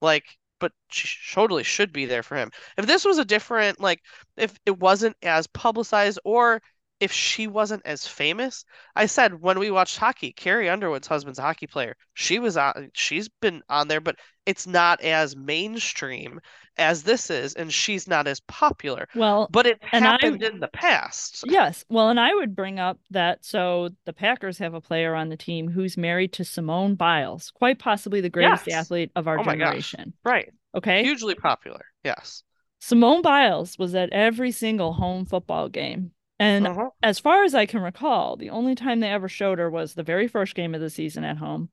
[0.00, 2.50] Like, but she totally should be there for him.
[2.76, 4.02] If this was a different, like,
[4.36, 6.62] if it wasn't as publicized or
[7.00, 8.64] if she wasn't as famous,
[8.96, 11.94] I said when we watched hockey, Carrie Underwood's husband's a hockey player.
[12.14, 16.40] She was on, she's been on there, but it's not as mainstream
[16.76, 19.06] as this is, and she's not as popular.
[19.14, 21.44] Well, But it And I- happened in the past.
[21.46, 21.84] yes.
[21.88, 25.36] Well, and I would bring up that so the Packers have a player on the
[25.36, 28.76] team who's married to Simone Biles, quite possibly the greatest Yes.
[28.86, 29.66] athlete of our Oh my gosh.
[29.92, 30.14] generation.
[30.24, 30.50] Right.
[30.74, 31.02] Okay.
[31.02, 31.84] Hugely popular.
[32.04, 32.42] Yes.
[32.80, 36.12] Simone Biles was at every single home football game.
[36.38, 36.90] And Uh-huh.
[37.02, 40.02] as far as I can recall, the only time they ever showed her was the
[40.04, 41.70] very first game of the season at home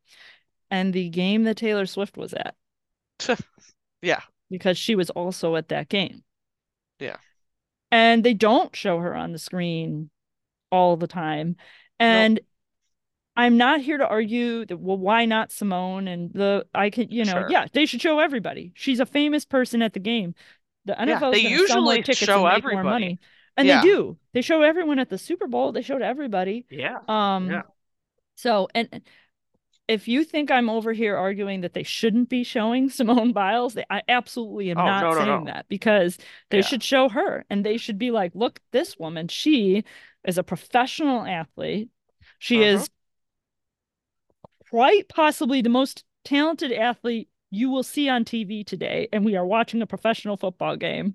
[0.72, 2.56] and the game that Taylor Swift was at
[4.02, 4.22] Yeah.
[4.50, 6.24] because she was also at that game.
[7.00, 7.18] Yeah.
[7.92, 10.10] And they don't show her on the screen
[10.72, 11.56] all the time.
[12.00, 12.40] And
[13.38, 17.26] I'm not here to argue that well, why not Simone and the I can you
[17.26, 17.48] know, Sure.
[17.50, 18.72] yeah, they should show everybody.
[18.76, 20.34] She's a famous person at the game.
[20.86, 23.20] The Yeah, NFL they sell more usually tickets show and make more everybody.
[23.58, 23.70] Money.
[23.70, 23.82] And Yeah.
[23.82, 24.18] they do.
[24.34, 25.72] They show everyone at the Super Bowl.
[25.72, 26.66] They showed everybody.
[26.70, 27.00] Yeah.
[27.08, 27.62] Um Yeah.
[28.36, 29.04] so and and
[29.88, 33.86] if you think I'm over here arguing that they shouldn't be showing Simone Biles, they,
[33.90, 35.46] I absolutely am Oh, not no, no, saying no.
[35.46, 36.18] that because
[36.50, 36.64] they Yeah.
[36.64, 39.84] should show her and they should be like, look, this woman, she
[40.26, 41.90] is a professional athlete.
[42.40, 42.68] She Uh-huh.
[42.68, 42.90] is
[44.70, 49.08] quite possibly the most talented athlete you will see on TV today.
[49.14, 51.14] And we are watching a professional football game.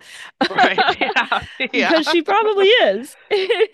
[0.51, 0.78] Right.
[1.01, 1.45] Yeah.
[1.72, 1.91] Yeah.
[1.91, 3.16] because she probably is.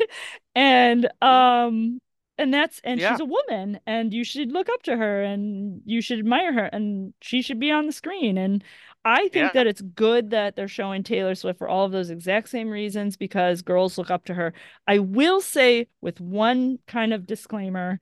[0.54, 1.98] and um
[2.38, 3.12] and that's and Yeah.
[3.12, 6.64] she's a woman and you should look up to her and you should admire her
[6.66, 8.62] and she should be on the screen and
[9.04, 9.50] I think Yeah.
[9.54, 13.16] that it's good that they're showing Taylor Swift for all of those exact same reasons
[13.16, 14.52] because girls look up to her.
[14.88, 18.00] I will say with one kind of disclaimer,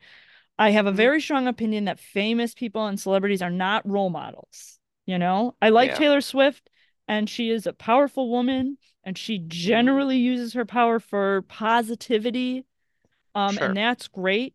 [0.58, 0.96] I have a Mhm.
[0.96, 4.78] very strong opinion that famous people and celebrities are not role models.
[5.06, 5.98] You know, I like Yeah.
[5.98, 6.70] Taylor Swift
[7.08, 12.64] and she is a powerful woman and she generally uses her power for positivity
[13.34, 13.66] Um, Sure.
[13.66, 14.54] and that's great.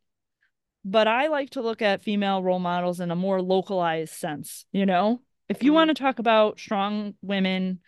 [0.85, 4.85] But I like to look at female role models in a more localized sense, you
[4.85, 5.21] know?
[5.49, 5.75] If you Mhm.
[5.75, 7.81] want to talk about strong women,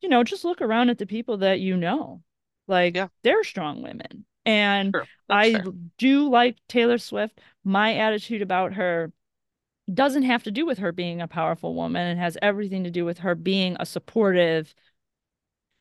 [0.00, 2.22] you know, just look around at the people that you know.
[2.66, 3.08] Like Yeah.
[3.22, 4.24] they're strong women.
[4.46, 4.94] And.
[4.94, 5.64] That's I fair.
[5.98, 7.38] do like Taylor Swift.
[7.68, 9.12] My attitude about her
[9.92, 12.16] doesn't have to do with her being a powerful woman.
[12.16, 14.74] It has everything to do with her being a supportive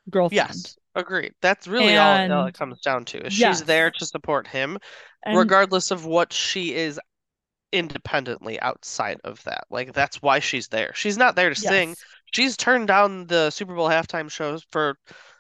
[0.10, 0.50] girlfriend.
[0.50, 1.34] Yes, agreed.
[1.42, 3.26] That's really all, all it comes down to.
[3.28, 4.78] Is she's there to support him,
[5.26, 7.00] And regardless of what she is
[7.72, 9.66] independently outside of that.
[9.70, 10.92] Like that's why she's there.
[10.94, 11.96] She's not there to sing.
[12.34, 14.98] She's turned down the Super Bowl halftime shows for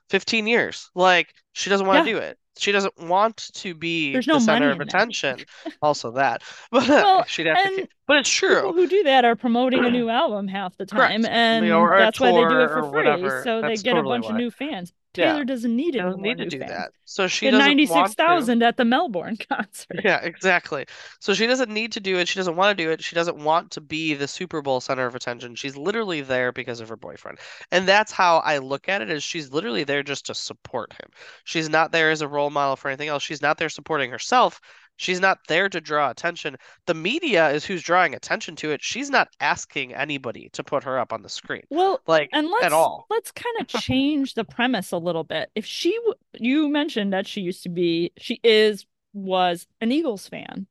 [0.09, 0.89] 15 years.
[0.95, 2.19] Like she doesn't want to Yeah.
[2.19, 2.37] do it.
[2.57, 5.39] She doesn't want to be There's the no center of attention.
[5.81, 6.41] Also that.
[6.71, 8.55] But Well, she'd have to keep- But it's true.
[8.55, 11.11] People who do that are promoting a new album half the Correct.
[11.11, 13.43] time, You and know, that's why they do it for free.
[13.43, 14.93] So they That's get a totally bunch of new fans.
[15.17, 15.33] Yeah.
[15.33, 15.99] Taylor doesn't need it.
[15.99, 16.71] any doesn't need to do fans.
[16.71, 16.91] that.
[17.05, 20.01] So she Get doesn't want ninety six at the Melbourne concert.
[20.03, 20.85] Yeah, exactly.
[21.19, 22.27] So she doesn't need to do it.
[22.27, 23.03] She doesn't want to do it.
[23.03, 25.55] She doesn't want to be the Super Bowl center of attention.
[25.55, 27.39] She's literally there because of her boyfriend.
[27.71, 31.09] And that's how I look at it is she's literally there just to support him.
[31.43, 33.23] She's not there as a role model for anything else.
[33.23, 34.61] She's not there supporting herself.
[34.97, 36.57] She's not there to draw attention.
[36.87, 38.83] The media is who's drawing attention to it.
[38.83, 41.63] She's not asking anybody to put her up on the screen.
[41.69, 43.05] Well, Like and let's at all.
[43.09, 45.49] let's kind of change the premise a little bit.
[45.55, 45.97] If she,
[46.33, 50.67] you mentioned that she used to be, she is, was an Eagles fan.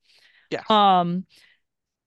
[0.50, 0.62] Yeah.
[0.68, 1.26] Um,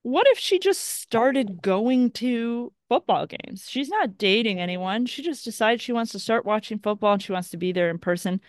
[0.04, 3.68] what if she just started going to football games?
[3.70, 5.06] She's not dating anyone.
[5.06, 7.90] She just decides she wants to start watching football and she wants to be there
[7.90, 8.40] in person.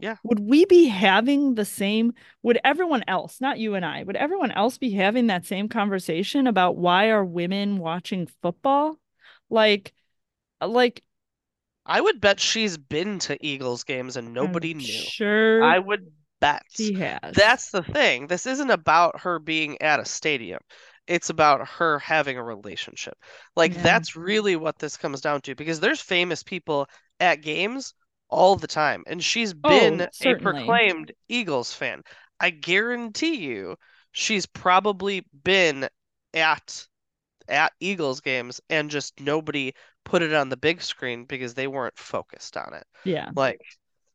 [0.00, 0.16] Yeah.
[0.24, 4.50] Would we be having the same, would everyone else, not you and I, would everyone
[4.52, 8.98] else be having that same conversation about why are women watching football?
[9.48, 9.92] Like,
[10.60, 11.02] like
[11.86, 14.84] I would bet she's been to Eagles games and nobody I'm knew.
[14.84, 16.62] Sure, I would bet.
[16.70, 17.34] she has.
[17.34, 18.26] That's the thing.
[18.26, 20.60] This isn't about her being at a stadium.
[21.06, 23.14] It's about her having a relationship.
[23.56, 23.82] Like Yeah.
[23.82, 26.88] that's really what this comes down to because there's famous people
[27.18, 27.94] at games
[28.30, 32.02] all the time and she's oh, been Oh, a proclaimed Eagles fan.
[32.40, 33.76] I guarantee you
[34.12, 35.88] she's probably been
[36.34, 36.86] at
[37.48, 39.72] at Eagles games and just nobody
[40.04, 42.84] put it on the big screen because they weren't focused on it.
[43.04, 43.30] Yeah.
[43.34, 43.60] Like,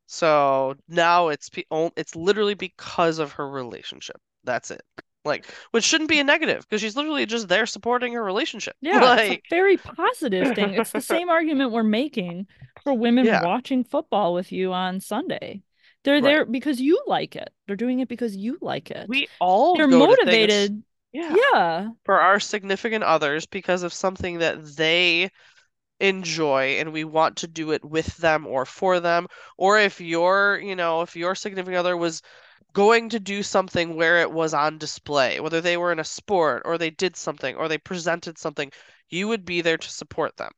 [0.07, 1.49] so now it's
[1.97, 4.17] it's literally because of her relationship.
[4.43, 4.83] That's it.
[5.25, 8.75] Like, which shouldn't be a negative because she's literally just there supporting her relationship.
[8.81, 10.75] Yeah, it's a Like, very positive thing.
[10.75, 12.47] It's the same argument we're making
[12.83, 13.41] for women Yeah.
[13.43, 15.63] watching football with you on Sunday.
[16.03, 16.23] They're Right.
[16.23, 17.49] there because you like it.
[17.65, 19.09] They're doing it because you like it.
[19.09, 20.83] we all They're motivated.
[21.11, 21.89] yeah, Yeah.
[22.03, 25.31] for our significant others because of something that they
[25.99, 29.27] enjoy and we want to do it with them or for them.
[29.57, 32.21] Or if your, you know, if your significant other was
[32.73, 36.63] going to do something where it was on display, whether they were in a sport
[36.65, 38.71] or they did something or they presented something,
[39.09, 40.51] you would be there to support them.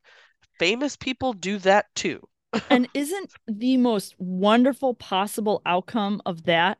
[0.58, 2.20] Famous people do that too.
[2.70, 6.78] And isn't the most wonderful possible outcome of that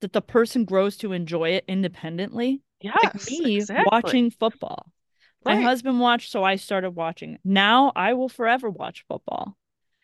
[0.00, 2.62] that the person grows to enjoy it independently?
[3.02, 3.84] Like me exactly.
[3.84, 4.92] watching football.
[5.44, 7.38] My husband watched, so I started watching.
[7.44, 9.56] Now I will forever watch football.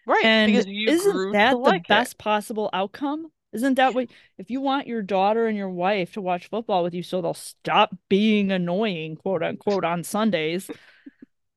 [0.06, 2.08] right, And because you isn't grew that to the like it.
[2.08, 3.30] best possible outcome?
[3.52, 6.94] Isn't that what if you want your daughter and your wife to watch football with
[6.94, 10.70] you so they'll stop being annoying, quote unquote, on Sundays?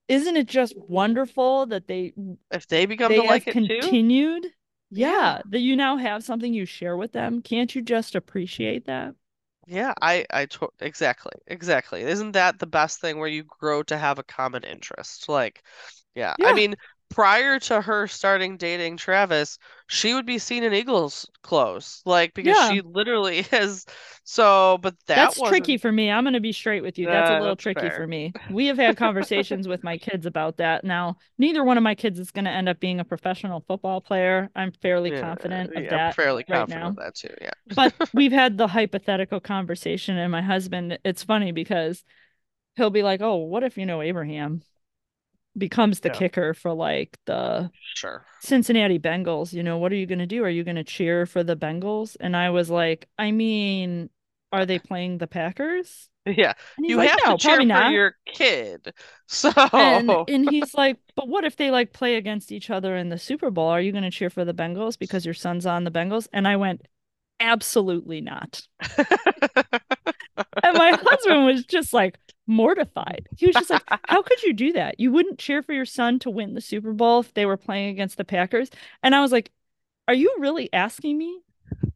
[0.07, 2.13] Isn't it just wonderful that they
[2.51, 4.45] If they become they to like it too, continued?
[4.89, 5.41] Yeah, yeah.
[5.45, 7.41] that you now have something you share with them.
[7.41, 9.15] Can't you just appreciate that?
[9.67, 12.01] Yeah, I I to exactly, exactly.
[12.01, 15.29] Isn't that the best thing where you grow to have a common interest?
[15.29, 15.63] Like,
[16.15, 16.35] yeah.
[16.41, 16.75] I mean,
[17.11, 22.57] prior to her starting dating Travis, she would be seen in Eagles clothes, like because
[22.57, 22.57] Yeah.
[22.57, 23.85] she literally is
[24.23, 26.09] so, but that That's wasn't tricky for me.
[26.09, 27.09] I'm going to be straight with you.
[27.09, 27.89] That's a uh, little that's tricky fair.
[27.89, 28.35] for me.
[28.47, 30.85] We have had conversations with my kids about that.
[30.85, 33.99] Now, neither one of my kids is going to end up being a professional football
[33.99, 34.49] player.
[34.55, 36.15] I'm fairly Yeah, confident of yeah, I'm that.
[36.15, 36.97] fairly right confident now.
[36.97, 37.33] of that too.
[37.41, 37.51] Yeah.
[37.69, 42.03] But we've had the hypothetical conversation, and my husband, it's funny because
[42.77, 44.63] he'll be like, Oh, what if, you know, Abraham
[45.57, 46.15] becomes the Yeah.
[46.19, 48.25] kicker for like the Sure.
[48.39, 49.53] Cincinnati Bengals?
[49.53, 50.43] You know, what are you going to do?
[50.43, 52.17] Are you going to cheer for the Bengals?
[52.19, 54.09] And I was like, I mean,
[54.51, 56.09] are they playing the Packers?
[56.25, 56.53] Yeah.
[56.77, 57.91] You like, have no, to cheer for not.
[57.91, 58.93] your kid.
[59.27, 63.09] So, And and he's like, but what if they like play against each other in
[63.09, 63.69] the Super Bowl?
[63.69, 66.27] Are you going to cheer for the Bengals because your son's on the Bengals?
[66.33, 66.85] And I went,
[67.39, 68.63] absolutely not.
[70.63, 72.17] And my husband was just like
[72.47, 73.27] mortified.
[73.37, 74.99] He was just like, how could you do that?
[74.99, 77.89] You wouldn't cheer for your son to win the Super Bowl if they were playing
[77.89, 78.69] against the Packers?
[79.03, 79.51] And I was like,
[80.07, 81.41] are you really asking me?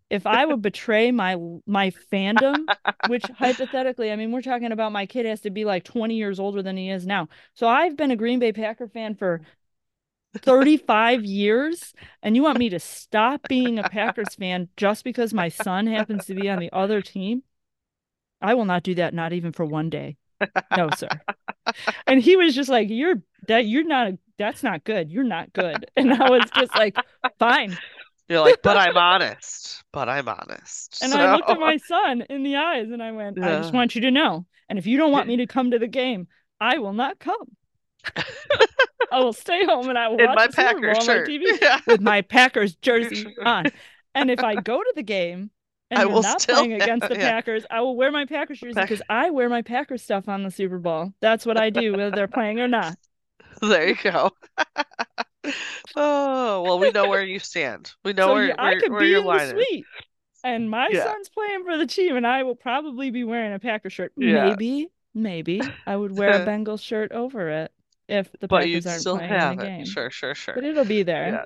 [0.10, 1.36] if I would betray my
[1.66, 2.68] my fandom,
[3.08, 6.40] which hypothetically, I mean, we're talking about my kid has to be like 20 years
[6.40, 7.28] older than he is now.
[7.54, 9.42] So I've been a Green Bay Packer fan for
[10.38, 15.50] 35 years, and you want me to stop being a Packers fan just because my
[15.50, 17.44] son happens to be on the other team?
[18.42, 20.18] I will not do that, not even for one day.
[20.76, 21.08] No, sir.
[22.08, 25.12] and he was just like, You're that you're not that's not good.
[25.12, 25.86] You're not good.
[25.96, 26.96] And I was just like,
[27.40, 27.78] fine.
[28.28, 29.84] You're like, but I'm honest.
[29.92, 31.02] But I'm honest.
[31.02, 31.20] And so...
[31.20, 33.58] I looked at my son in the eyes and I went, yeah.
[33.58, 34.46] I just want you to know.
[34.70, 36.28] And if you don't want me to come to the game,
[36.60, 37.56] I will not come.
[39.12, 41.80] I will stay home and I will in watch my Packers shirt my TV yeah.
[41.88, 43.66] with my Packers jersey on.
[44.14, 45.52] And if I go to the game
[45.92, 47.32] and I will not still playing against the yeah.
[47.32, 50.52] Packers, I will wear my Packers jersey because I wear my Packers stuff on the
[50.52, 51.14] Super Bowl.
[51.22, 52.98] That's what I do, whether they're playing or not.
[53.62, 54.32] There you go.
[55.96, 57.94] oh well, we know where you stand.
[58.04, 59.50] We know so where, yeah, where, I could where be your in the is.
[59.52, 59.86] suite,
[60.44, 61.04] and my Yeah.
[61.06, 64.12] son's playing for the team, and I will probably be wearing a Packer shirt.
[64.18, 67.72] Maybe, maybe I would wear a Bengal shirt over it
[68.08, 69.64] if the But aren't still playing have it.
[69.64, 69.86] game.
[69.86, 70.54] Sure, sure, sure.
[70.56, 71.28] But it'll be there.
[71.30, 71.44] Yeah.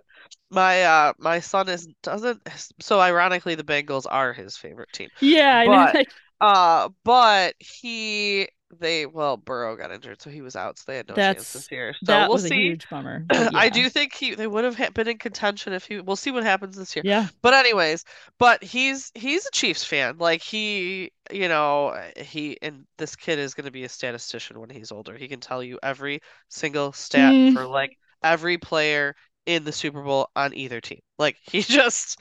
[0.52, 2.42] My uh my son is doesn't
[2.80, 5.10] so ironically the Bengals are his favorite team.
[5.20, 6.04] Yeah, I know.
[6.42, 8.48] Uh but he
[8.80, 11.54] they well Burrow got injured so he was out so they had no chance That's-
[11.54, 11.94] this year.
[12.04, 12.56] So that we'll was a see.
[12.56, 13.26] huge bummer.
[13.30, 16.32] but I do think he they would have been in contention if he we'll see
[16.32, 17.04] what happens this year.
[17.06, 18.06] Yeah, But anyways,
[18.38, 20.18] but he's he's a Chiefs fan.
[20.18, 24.70] Like he, you know, he and this kid is going to be a statistician when
[24.70, 25.16] he's older.
[25.18, 27.54] He can tell you every single stat Mm.
[27.54, 29.16] for like every player
[29.46, 31.00] in the Super Bowl on either team.
[31.18, 32.20] Like he just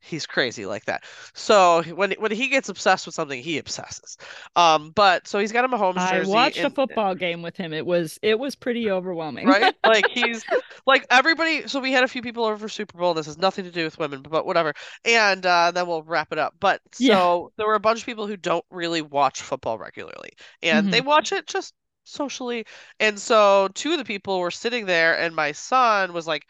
[0.00, 1.04] he's crazy like that.
[1.34, 4.16] So when when he gets obsessed with something, he obsesses.
[4.56, 7.42] Um, but so he's got him a Mahomes I jersey watched a and- football game
[7.42, 7.72] with him.
[7.72, 9.46] It was it was pretty overwhelming.
[9.46, 9.74] right?
[9.84, 10.44] Like he's
[10.86, 11.68] like everybody.
[11.68, 13.14] So we had a few people over for Super Bowl.
[13.14, 14.74] This has nothing to do with women, but, but whatever.
[15.04, 16.54] And uh, then we'll wrap it up.
[16.60, 17.16] But Yeah.
[17.16, 20.30] so there were a bunch of people who don't really watch football regularly,
[20.62, 21.74] and they watch it just
[22.04, 22.64] socially.
[23.00, 26.46] And so two of the people were sitting there, and my son was like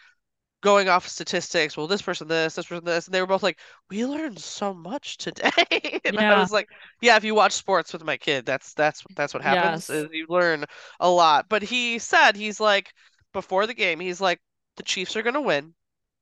[0.62, 1.76] going off statistics.
[1.76, 3.59] Well, this person this, this person this, and they were both like,
[3.90, 6.68] "We learned so much today." and I was like,
[7.00, 9.88] "Yeah, if you watch sports with my kid, that's that's that's what happens.
[9.88, 9.90] Yes.
[9.90, 10.64] Is you learn
[11.00, 12.92] a lot." But he said he's like
[13.32, 14.40] before the game, he's like,
[14.76, 15.74] "The Chiefs are gonna win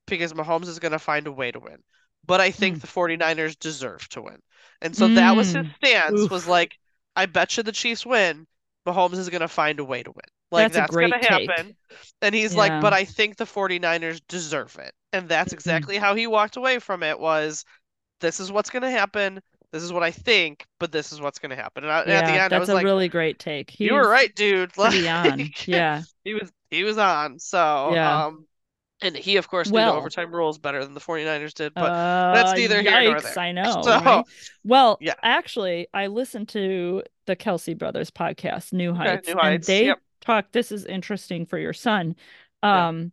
[0.07, 1.83] because Mahomes is gonna find a way to win."
[2.25, 2.81] But I think Mm.
[2.81, 4.41] the 49ers deserve to win.
[4.81, 5.75] And so that was his Mm.
[5.77, 6.77] stance was like,
[7.15, 8.47] I bet you the Chiefs win.
[8.85, 10.29] Mahomes is going to find a way to win.
[10.51, 11.75] Like That's that's going to happen.
[12.21, 14.93] And he's like, but I think the 49ers deserve it.
[15.13, 17.65] And that's exactly how he walked away from it was
[18.21, 19.41] this is what's going to happen.
[19.73, 21.83] This is what I think, but this is what's going to happen.
[21.83, 23.77] And I, yeah, at the end, I that's was a like, really great take.
[23.79, 24.71] you were right, dude.
[24.73, 25.49] Pretty on.
[25.65, 26.03] Yeah.
[26.23, 27.39] he was he was on.
[27.39, 28.25] So, Yeah.
[28.27, 28.47] um,
[29.01, 31.91] and he of course knew Well- the overtime rules better than the 49ers did, but
[31.91, 33.43] uh, neither here nor yikes, there.
[33.43, 33.81] I know.
[33.83, 34.23] So, right?
[34.63, 35.15] Well, yeah.
[35.21, 39.99] actually, I listened to the Kelce Brothers podcast, New Okay, Heights, New and they yep.
[40.27, 40.53] Talked.
[40.53, 42.15] This is interesting for your son.
[42.63, 42.89] Yeah.
[42.89, 43.11] Um,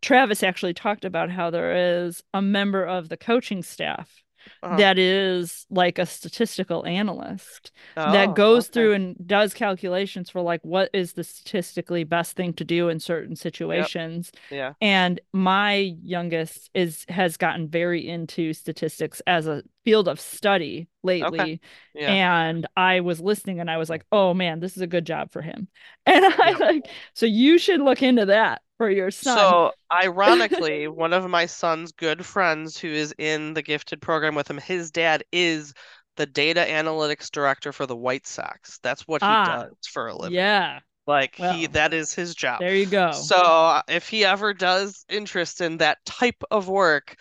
[0.00, 4.22] Travis actually talked about how there is a member of the coaching staff
[4.62, 4.76] Uh-huh.
[4.76, 8.72] that is like a statistical analyst Oh, that goes okay.
[8.72, 13.00] through and does calculations for like what is the statistically best thing to do in
[13.00, 14.74] certain situations Yeah.
[14.80, 21.40] and my youngest is has gotten very into statistics as a field of study lately
[21.40, 21.60] Okay.
[21.94, 22.12] Yeah.
[22.12, 25.30] and i was listening and i was like oh man this is a good job
[25.32, 25.68] for him
[26.06, 26.58] and i Yeah.
[26.58, 31.46] like so you should look into that for your son So, ironically, one of my
[31.46, 35.72] son's good friends who is in the gifted program with him, his dad is
[36.16, 38.78] the data analytics director for the White Sox.
[38.82, 40.34] That's what he Ah, does for a living.
[40.34, 42.64] yeah Like he that is his job.
[42.64, 47.16] there you go So, if he ever does interest in that type of work,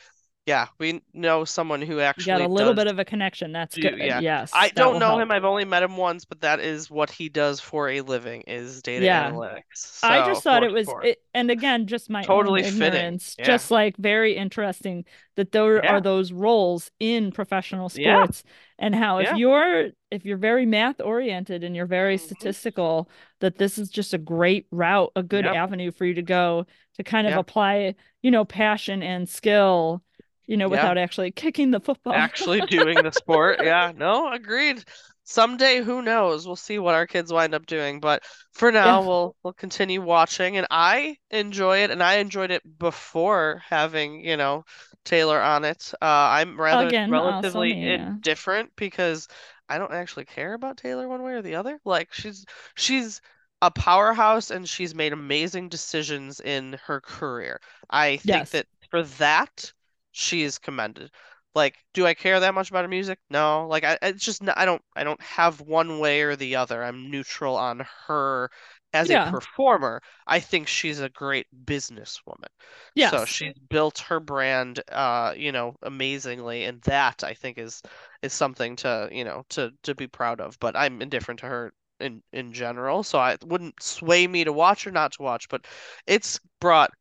[0.48, 3.52] yeah, we know someone who you actually got a little does bit of a connection
[3.52, 4.20] that's good yeah.
[4.20, 5.22] yes I don't know help.
[5.22, 5.32] him.
[5.32, 8.82] I've only met him once, but that is what he does for a living is
[8.82, 9.32] data Yeah.
[9.32, 10.04] analytics.
[10.04, 13.46] I just thought it was, it, and again, just my Totally ignorance, yeah.
[13.46, 15.94] just like very interesting that there Yeah.
[15.94, 18.44] are those roles in professional sports,
[18.80, 22.20] and how if you're if you're very math oriented and you're very Mhm.
[22.20, 26.66] statistical, that this is just a great route, a good avenue for you to go
[26.98, 30.04] to kind of apply, you know, passion and skill,
[30.48, 30.70] you know, Yeah.
[30.70, 32.14] without actually kicking the football.
[32.14, 33.60] actually doing the sport.
[33.64, 34.84] Yeah, no, agreed.
[35.24, 36.46] Someday, who knows?
[36.48, 38.00] We'll see what our kids wind up doing.
[38.00, 38.24] But
[38.54, 39.08] for now, Yeah.
[39.08, 44.36] we'll we'll continue watching, and I enjoy it, and I enjoyed it before having, you
[44.38, 44.66] know,
[45.06, 45.94] Taylor on it.
[46.02, 48.08] Uh, I'm rather Again, relatively me, yeah.
[48.10, 49.28] indifferent because
[49.70, 51.80] I don't actually care about Taylor one way or the other.
[51.86, 53.22] Like she's she's
[53.62, 57.60] a powerhouse and she's made amazing decisions in her career.
[57.89, 58.50] I think Yes.
[58.52, 59.72] that for that
[60.12, 61.12] she is commended.
[61.53, 63.20] Like, do I care that much about her music?
[63.30, 63.68] No.
[63.68, 66.84] Like, I it's just I don't I don't have one way or the other.
[66.84, 68.49] I'm neutral on her
[68.93, 69.14] as Yeah.
[69.14, 70.01] a performer.
[70.28, 72.47] I think she's a great businesswoman.
[72.95, 73.12] Yes.
[73.12, 77.82] So she's built her brand, uh, you know, amazingly, and that I think is
[78.22, 80.57] is something to, you know, to to be proud of.
[80.59, 84.86] But I'm indifferent to her in in general, so I wouldn't sway me to watch
[84.88, 85.49] or not to watch.
[85.49, 85.66] But
[86.07, 86.91] it's brought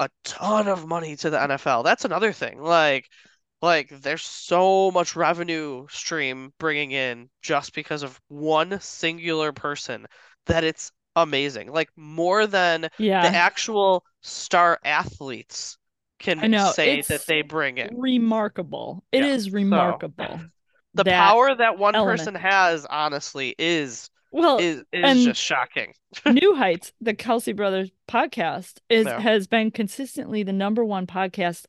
[0.00, 1.84] a ton of money to the NFL.
[1.84, 2.60] That's another thing.
[2.62, 3.08] Like,
[3.62, 10.06] like there's so much revenue stream bringing in just because of one singular person
[10.46, 11.72] that it's amazing.
[11.72, 12.88] Like more than
[13.20, 15.78] the actual star athletes
[16.20, 17.90] can I know, say that they bring in.
[17.90, 19.04] Remarkable.
[19.12, 20.46] It Yeah, is remarkable.
[20.94, 21.96] The that power that one element.
[21.98, 25.94] person has, honestly, is Well, is is just shocking.
[26.26, 29.18] New Heights, the Kelce Brothers podcast, is No.
[29.18, 31.64] has been consistently the number one podcast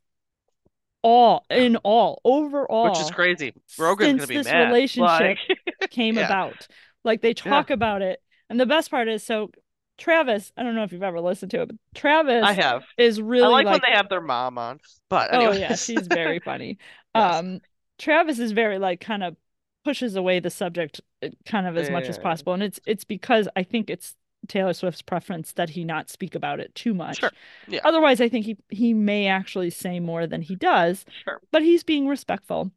[1.04, 3.54] all in all overall Which is crazy.
[3.80, 4.68] Rogan's since gonna be this mad.
[4.68, 5.38] relationship
[5.82, 6.26] Like, came Yeah.
[6.26, 6.68] about.
[7.04, 8.22] Like they talk about it.
[8.50, 9.50] And the best part is so
[9.98, 12.84] Travis, I don't know if you've ever listened to it, but Travis I have.
[12.98, 14.80] is really I like, like when they have their mom on.
[15.10, 16.78] But Oh yeah, she's very funny.
[17.16, 17.36] Yes.
[17.40, 17.60] Um
[17.98, 19.36] Travis is very like kind of
[19.84, 23.48] pushes away the subject uh, kind of as much as possible and it's it's because
[23.56, 24.16] I think it's
[24.48, 27.20] Taylor Swift's preference that he not speak about it too much.
[27.20, 27.30] Sure.
[27.68, 27.82] Yeah.
[27.84, 31.40] Otherwise, I think he he may actually say more than he does, Sure.
[31.52, 32.72] but he's being respectful.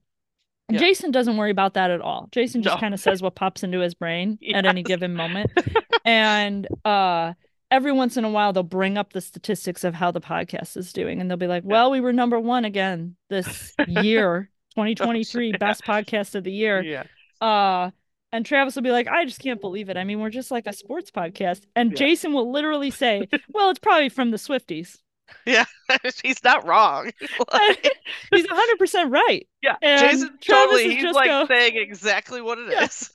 [0.71, 0.79] Yeah.
[0.79, 2.29] Jason doesn't worry about that at all.
[2.33, 2.81] Jason just No.
[2.81, 5.51] kind of says what pops into his brain at any given moment.
[6.07, 7.33] And uh
[7.71, 10.93] every once in a while they'll bring up the statistics of how the podcast is
[10.93, 15.85] doing and they'll be like, "Well, we were number 1 again this year, 2023 best
[15.85, 17.05] podcast of the year." Yeah.
[17.41, 17.91] Uh
[18.33, 19.97] and Travis will be like, I just can't believe it.
[19.97, 21.61] I mean, we're just like a sports podcast.
[21.77, 21.97] And Yeah.
[21.99, 24.99] Jason will literally say, Well, it's probably from the Swifties.
[25.47, 25.65] Yeah,
[26.23, 27.11] he's not wrong.
[27.53, 27.91] Like,
[28.31, 29.49] He's 100% right.
[29.63, 29.77] yeah.
[29.81, 32.85] And Jason Travis totally is he's just like go- saying exactly what it Yeah.
[32.85, 33.11] is.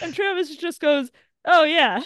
[0.00, 1.10] And Travis just goes,
[1.44, 2.02] Oh, yeah.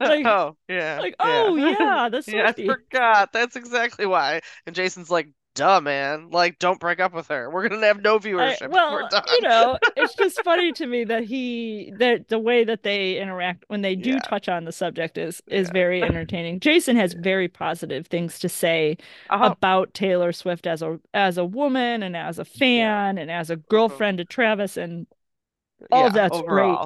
[0.00, 0.98] Like- oh, yeah.
[0.98, 1.44] like, yeah.
[1.46, 3.32] oh, yeah, the Yeah, I forgot.
[3.32, 4.40] That's exactly why.
[4.66, 6.30] And Jason's like, duh, man.
[6.30, 7.50] Like, don't break up with her.
[7.50, 8.70] We're gonna have no I- viewership.
[8.70, 9.22] well, We're done.
[9.32, 13.64] you know, it's just funny to me that he that the way that they interact
[13.68, 14.18] when they do Yeah.
[14.20, 15.72] touch on the subject is is Yeah.
[15.72, 16.60] very entertaining.
[16.60, 18.96] Jason has very positive things to say
[19.30, 19.50] Uh-huh.
[19.52, 23.56] about Taylor Swift as a as a woman and as a fan and as a
[23.56, 25.06] girlfriend to Travis and
[25.90, 26.76] all Yeah, that's great.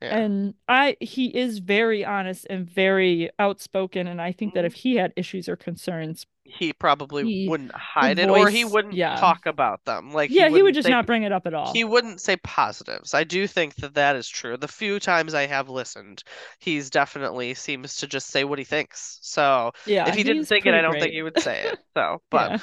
[0.00, 0.16] Yeah.
[0.16, 4.66] and I he is very honest and very outspoken and I think that Mhm.
[4.66, 8.94] if he had issues or concerns He probably He wouldn't hide it, or he wouldn't
[8.94, 9.16] yeah.
[9.16, 10.12] talk about them.
[10.12, 11.74] Like, yeah he would wouldn't just say not bring it up at all.
[11.74, 13.12] He wouldn't say positives.
[13.14, 14.56] I do think that that is true.
[14.56, 16.22] The few times I have listened,
[16.58, 19.18] he's definitely seems to just say what he thinks.
[19.22, 21.00] So yeah if he didn't think it, I don't great.
[21.00, 21.78] think he would say it.
[21.94, 22.58] So, but Yeah.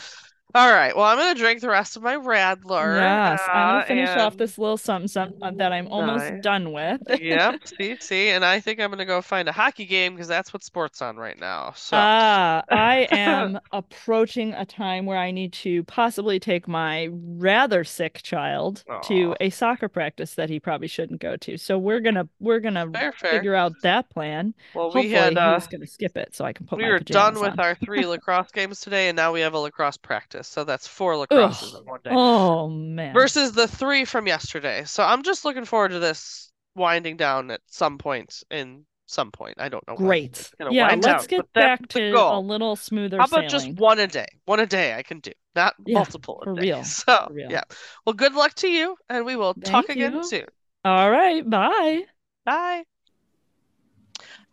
[0.56, 0.96] All right.
[0.96, 2.96] Well, I'm gonna drink the rest of my Radler.
[3.00, 6.44] Yes, I'm uh, gonna finish off this little something, something that I'm almost Nice.
[6.44, 7.02] done with.
[7.20, 7.62] Yep.
[7.68, 10.64] See, see, and I think I'm gonna go find a hockey game because that's what
[10.64, 11.74] sports on right now.
[11.76, 17.84] So, Ah, I am approaching a time where I need to possibly take my rather
[17.84, 21.58] sick child to a soccer practice that he probably shouldn't go to.
[21.58, 23.32] So we're gonna we're gonna fair, fair.
[23.32, 24.54] figure out that plan.
[24.74, 27.00] Well, Hopefully we had uh, he's gonna skip it so I can put we were
[27.00, 27.60] done with on.
[27.60, 30.43] our three lacrosse games today, and now we have a lacrosse practice.
[30.48, 32.12] So that's four lacrosses in one day.
[32.14, 33.14] Oh man.
[33.14, 34.84] versus the three from yesterday.
[34.86, 39.56] So I'm just looking forward to this winding down at some point in some point.
[39.60, 39.96] I don't know.
[39.96, 40.50] Great.
[40.60, 43.50] Yeah, wind let's down, get back the to a little smoother How about sailing.
[43.50, 44.28] just one a day?
[44.46, 46.62] One a day I can do, not Yeah, multiple a for day.
[46.62, 47.52] real, So for real.
[47.52, 47.64] yeah.
[48.06, 50.24] Well, good luck to you, and we will talk Thank again you.
[50.24, 50.46] soon.
[50.86, 52.04] All right, bye.
[52.46, 52.84] Bye.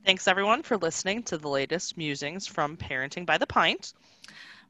[0.04, 3.92] Thanks everyone for listening to the latest musings from Parenting by the Pint.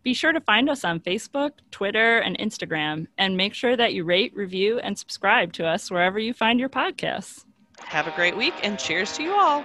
[0.02, 4.04] Be sure to find us on Facebook, Twitter, and Instagram, and make sure that you
[4.04, 7.44] rate, review, and subscribe to us wherever you find your podcasts.
[7.80, 9.64] Have a great week and cheers to you all.